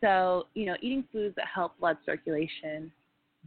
So, 0.02 0.48
you 0.56 0.66
know, 0.66 0.76
eating 0.82 1.04
foods 1.12 1.36
that 1.36 1.46
help 1.54 1.80
blood 1.80 1.98
circulation, 2.06 2.92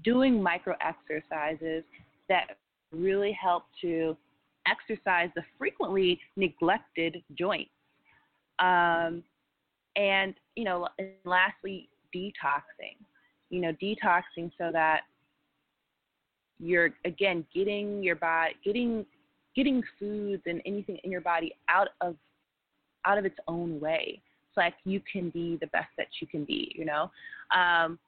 doing 0.05 0.43
micro 0.43 0.75
exercises 0.81 1.83
that 2.29 2.57
really 2.93 3.33
help 3.33 3.65
to 3.83 4.17
exercise 4.69 5.31
the 5.35 5.43
frequently 5.59 6.19
neglected 6.37 7.23
joints. 7.37 7.71
Um, 8.61 9.23
and, 9.97 10.35
you 10.57 10.65
know, 10.65 10.89
and 10.99 11.11
lastly, 11.25 11.89
detoxing. 12.15 12.97
You 13.51 13.61
know, 13.61 13.73
detoxing 13.83 14.51
so 14.59 14.71
that 14.73 15.03
you're 16.61 16.91
again 17.05 17.45
getting 17.53 18.03
your 18.03 18.15
body 18.15 18.55
getting 18.65 19.05
getting 19.57 19.83
foods 19.99 20.43
and 20.47 20.63
anything 20.65 20.99
in 21.03 21.11
your 21.11 21.21
body 21.21 21.53
out 21.69 21.89
of 22.01 22.17
out 23.05 23.19
of 23.19 23.25
its 23.25 23.37
own 23.49 23.81
way 23.81 24.23
like 24.57 24.75
you 24.85 25.01
can 25.11 25.31
be 25.31 25.59
the 25.61 25.67
best 25.69 25.89
that 25.97 26.07
you 26.21 26.27
can 26.27 26.45
be 26.45 26.75
you 26.77 26.85
know 26.85 27.11
um, 27.55 27.99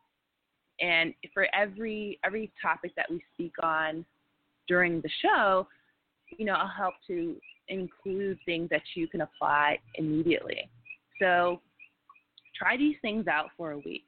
and 0.80 1.14
for 1.32 1.46
every 1.54 2.18
every 2.24 2.50
topic 2.60 2.92
that 2.96 3.06
we 3.10 3.22
speak 3.34 3.52
on 3.62 4.04
during 4.68 5.00
the 5.00 5.10
show 5.22 5.66
you 6.36 6.44
know 6.44 6.54
i'll 6.54 6.68
help 6.68 6.94
to 7.06 7.36
include 7.68 8.38
things 8.46 8.68
that 8.70 8.82
you 8.94 9.08
can 9.08 9.22
apply 9.22 9.78
immediately 9.96 10.68
so 11.20 11.60
try 12.56 12.76
these 12.76 12.96
things 13.02 13.26
out 13.26 13.46
for 13.56 13.72
a 13.72 13.78
week 13.78 14.04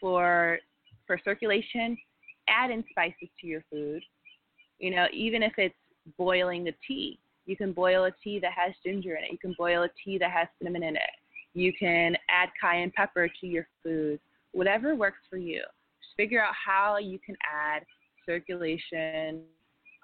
for 0.00 0.58
for 1.06 1.20
circulation 1.24 1.96
add 2.48 2.70
in 2.70 2.84
spices 2.90 3.28
to 3.40 3.46
your 3.46 3.62
food 3.70 4.02
you 4.78 4.90
know 4.90 5.06
even 5.12 5.42
if 5.42 5.52
it's 5.58 5.74
boiling 6.16 6.64
the 6.64 6.74
tea 6.86 7.18
you 7.46 7.56
can 7.56 7.72
boil 7.72 8.04
a 8.04 8.10
tea 8.22 8.40
that 8.40 8.52
has 8.52 8.74
ginger 8.84 9.16
in 9.16 9.24
it. 9.24 9.32
You 9.32 9.38
can 9.38 9.54
boil 9.56 9.84
a 9.84 9.88
tea 10.04 10.18
that 10.18 10.30
has 10.30 10.48
cinnamon 10.58 10.82
in 10.82 10.96
it. 10.96 11.15
You 11.56 11.72
can 11.72 12.14
add 12.28 12.50
cayenne 12.60 12.92
pepper 12.94 13.30
to 13.40 13.46
your 13.46 13.66
food. 13.82 14.20
Whatever 14.52 14.94
works 14.94 15.20
for 15.30 15.38
you. 15.38 15.62
Just 16.02 16.14
figure 16.14 16.44
out 16.44 16.52
how 16.54 16.98
you 16.98 17.18
can 17.18 17.34
add 17.50 17.82
circulation, 18.26 19.40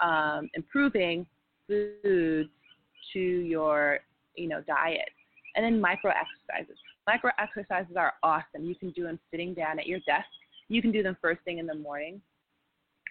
um, 0.02 0.48
improving 0.54 1.26
foods 1.68 2.48
to 3.12 3.20
your 3.20 3.98
you 4.34 4.48
know 4.48 4.62
diet. 4.66 5.10
And 5.54 5.62
then 5.62 5.78
micro 5.78 6.10
exercises. 6.10 6.78
Micro 7.06 7.30
exercises 7.38 7.96
are 7.96 8.14
awesome. 8.22 8.64
You 8.64 8.74
can 8.74 8.90
do 8.92 9.02
them 9.02 9.18
sitting 9.30 9.52
down 9.52 9.78
at 9.78 9.86
your 9.86 9.98
desk. 10.06 10.24
You 10.68 10.80
can 10.80 10.90
do 10.90 11.02
them 11.02 11.18
first 11.20 11.42
thing 11.44 11.58
in 11.58 11.66
the 11.66 11.74
morning 11.74 12.22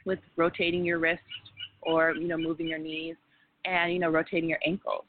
with 0.03 0.17
rotating 0.35 0.83
your 0.83 0.97
wrists 0.97 1.23
or 1.83 2.15
you 2.15 2.27
know 2.27 2.37
moving 2.37 2.67
your 2.67 2.79
knees 2.79 3.17
and 3.65 3.93
you 3.93 3.99
know 3.99 4.09
rotating 4.09 4.49
your 4.49 4.59
ankles. 4.65 5.05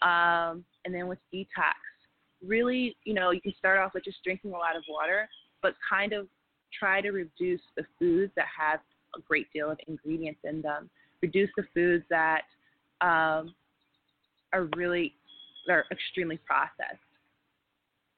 Um, 0.00 0.64
and 0.86 0.94
then 0.94 1.08
with 1.08 1.18
detox, 1.32 1.74
really 2.46 2.96
you 3.04 3.14
know 3.14 3.30
you 3.30 3.40
can 3.40 3.54
start 3.58 3.78
off 3.78 3.94
with 3.94 4.04
just 4.04 4.22
drinking 4.24 4.52
a 4.52 4.58
lot 4.58 4.76
of 4.76 4.82
water, 4.88 5.28
but 5.62 5.74
kind 5.88 6.12
of 6.12 6.26
try 6.78 7.00
to 7.00 7.10
reduce 7.10 7.60
the 7.76 7.84
foods 7.98 8.32
that 8.36 8.46
have 8.58 8.80
a 9.16 9.20
great 9.22 9.46
deal 9.52 9.70
of 9.70 9.78
ingredients 9.86 10.40
in 10.44 10.60
them. 10.60 10.90
Reduce 11.22 11.50
the 11.56 11.64
foods 11.72 12.04
that 12.10 12.42
um, 13.00 13.54
are 14.52 14.68
really 14.76 15.14
are 15.68 15.84
extremely 15.90 16.38
processed, 16.38 17.00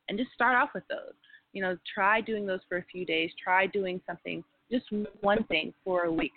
and 0.08 0.18
just 0.18 0.32
start 0.32 0.56
off 0.56 0.70
with 0.74 0.84
those. 0.88 1.14
You 1.52 1.62
know, 1.62 1.76
try 1.94 2.20
doing 2.20 2.46
those 2.46 2.60
for 2.68 2.78
a 2.78 2.84
few 2.90 3.04
days. 3.04 3.30
Try 3.42 3.66
doing 3.66 4.00
something, 4.06 4.42
just 4.70 4.86
one 5.20 5.44
thing 5.44 5.72
for 5.84 6.04
a 6.04 6.12
week. 6.12 6.32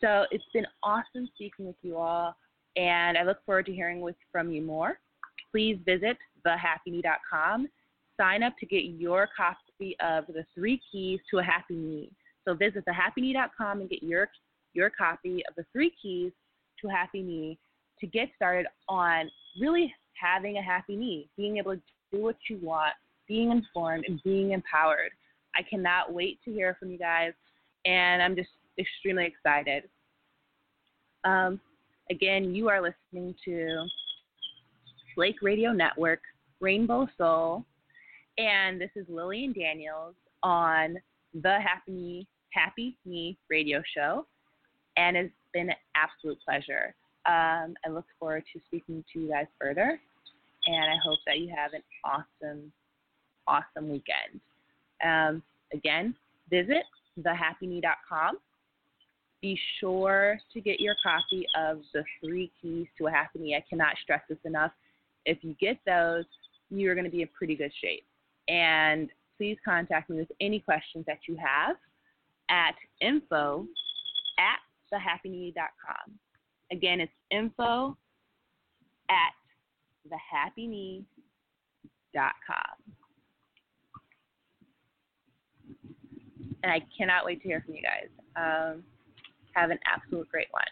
So 0.00 0.24
it's 0.30 0.44
been 0.52 0.66
awesome 0.82 1.28
speaking 1.34 1.66
with 1.66 1.76
you 1.82 1.96
all, 1.96 2.36
and 2.76 3.16
I 3.16 3.22
look 3.22 3.38
forward 3.46 3.66
to 3.66 3.72
hearing 3.72 4.00
with, 4.00 4.16
from 4.30 4.52
you 4.52 4.60
more. 4.60 4.98
Please 5.50 5.78
visit 5.86 6.18
thehappyknee.com. 6.46 7.68
Sign 8.20 8.42
up 8.42 8.54
to 8.60 8.66
get 8.66 8.84
your 8.84 9.28
copy 9.36 9.96
of 10.00 10.26
the 10.28 10.44
three 10.54 10.80
keys 10.90 11.20
to 11.30 11.38
a 11.38 11.42
happy 11.42 11.74
Knee. 11.74 12.10
So 12.44 12.54
visit 12.54 12.84
thehappyknee.com 12.86 13.80
and 13.80 13.90
get 13.90 14.02
your 14.02 14.28
your 14.72 14.90
copy 14.90 15.42
of 15.48 15.54
the 15.56 15.64
three 15.72 15.92
keys 16.00 16.32
to 16.80 16.88
a 16.88 16.90
happy 16.90 17.22
Knee 17.22 17.58
to 18.00 18.06
get 18.06 18.28
started 18.36 18.66
on 18.88 19.30
really 19.60 19.92
having 20.20 20.58
a 20.58 20.62
happy 20.62 20.96
knee, 20.96 21.28
being 21.36 21.58
able 21.58 21.74
to 21.74 21.82
do 22.12 22.22
what 22.22 22.36
you 22.48 22.58
want, 22.62 22.94
being 23.26 23.50
informed, 23.50 24.04
and 24.06 24.22
being 24.22 24.52
empowered. 24.52 25.10
I 25.54 25.62
cannot 25.62 26.12
wait 26.12 26.38
to 26.44 26.52
hear 26.52 26.76
from 26.78 26.90
you 26.90 26.98
guys, 26.98 27.32
and 27.84 28.22
I'm 28.22 28.34
just 28.34 28.50
extremely 28.78 29.26
excited. 29.26 29.84
Um, 31.24 31.60
again, 32.10 32.54
you 32.54 32.68
are 32.68 32.82
listening 32.82 33.34
to 33.44 33.86
Blake 35.16 35.36
Radio 35.42 35.72
Network, 35.72 36.20
Rainbow 36.64 37.06
Soul, 37.18 37.62
and 38.38 38.80
this 38.80 38.88
is 38.96 39.04
Lillian 39.10 39.52
Daniels 39.52 40.14
on 40.42 40.96
the 41.34 41.58
Happy 41.60 41.92
Knee, 41.92 42.26
Happy 42.54 42.96
Knee 43.04 43.36
Radio 43.50 43.82
Show, 43.94 44.24
and 44.96 45.14
it's 45.14 45.34
been 45.52 45.68
an 45.68 45.76
absolute 45.94 46.38
pleasure. 46.42 46.94
Um, 47.26 47.74
I 47.84 47.90
look 47.90 48.06
forward 48.18 48.44
to 48.54 48.60
speaking 48.66 49.04
to 49.12 49.20
you 49.20 49.28
guys 49.28 49.44
further, 49.60 50.00
and 50.64 50.84
I 50.90 50.96
hope 51.04 51.18
that 51.26 51.38
you 51.38 51.52
have 51.54 51.74
an 51.74 51.82
awesome, 52.02 52.72
awesome 53.46 53.90
weekend. 53.90 54.40
Um, 55.04 55.42
again, 55.74 56.14
visit 56.48 56.84
thehappyknee.com 57.20 58.38
be 59.42 59.60
sure 59.78 60.38
to 60.54 60.60
get 60.62 60.80
your 60.80 60.96
copy 61.02 61.44
of 61.54 61.82
the 61.92 62.02
three 62.18 62.50
keys 62.62 62.86
to 62.96 63.08
a 63.08 63.10
happy 63.10 63.40
knee. 63.40 63.54
I 63.54 63.62
cannot 63.68 63.96
stress 64.02 64.22
this 64.26 64.38
enough. 64.46 64.72
If 65.26 65.38
you 65.42 65.54
get 65.60 65.76
those, 65.84 66.24
you're 66.70 66.94
going 66.94 67.04
to 67.04 67.10
be 67.10 67.22
in 67.22 67.28
pretty 67.28 67.56
good 67.56 67.72
shape. 67.80 68.04
And 68.48 69.10
please 69.36 69.56
contact 69.64 70.10
me 70.10 70.16
with 70.18 70.30
any 70.40 70.60
questions 70.60 71.04
that 71.06 71.18
you 71.28 71.36
have 71.36 71.76
at 72.50 72.74
info 73.00 73.66
at 74.38 74.58
thehappyknee.com. 74.92 76.18
Again, 76.72 77.00
it's 77.00 77.12
info 77.30 77.96
at 79.10 79.32
thehappyknee.com. 80.10 81.04
And 86.62 86.72
I 86.72 86.80
cannot 86.96 87.24
wait 87.26 87.42
to 87.42 87.48
hear 87.48 87.62
from 87.64 87.74
you 87.74 87.82
guys. 87.82 88.08
Um, 88.36 88.82
have 89.54 89.70
an 89.70 89.78
absolute 89.86 90.28
great 90.28 90.48
one. 90.50 90.64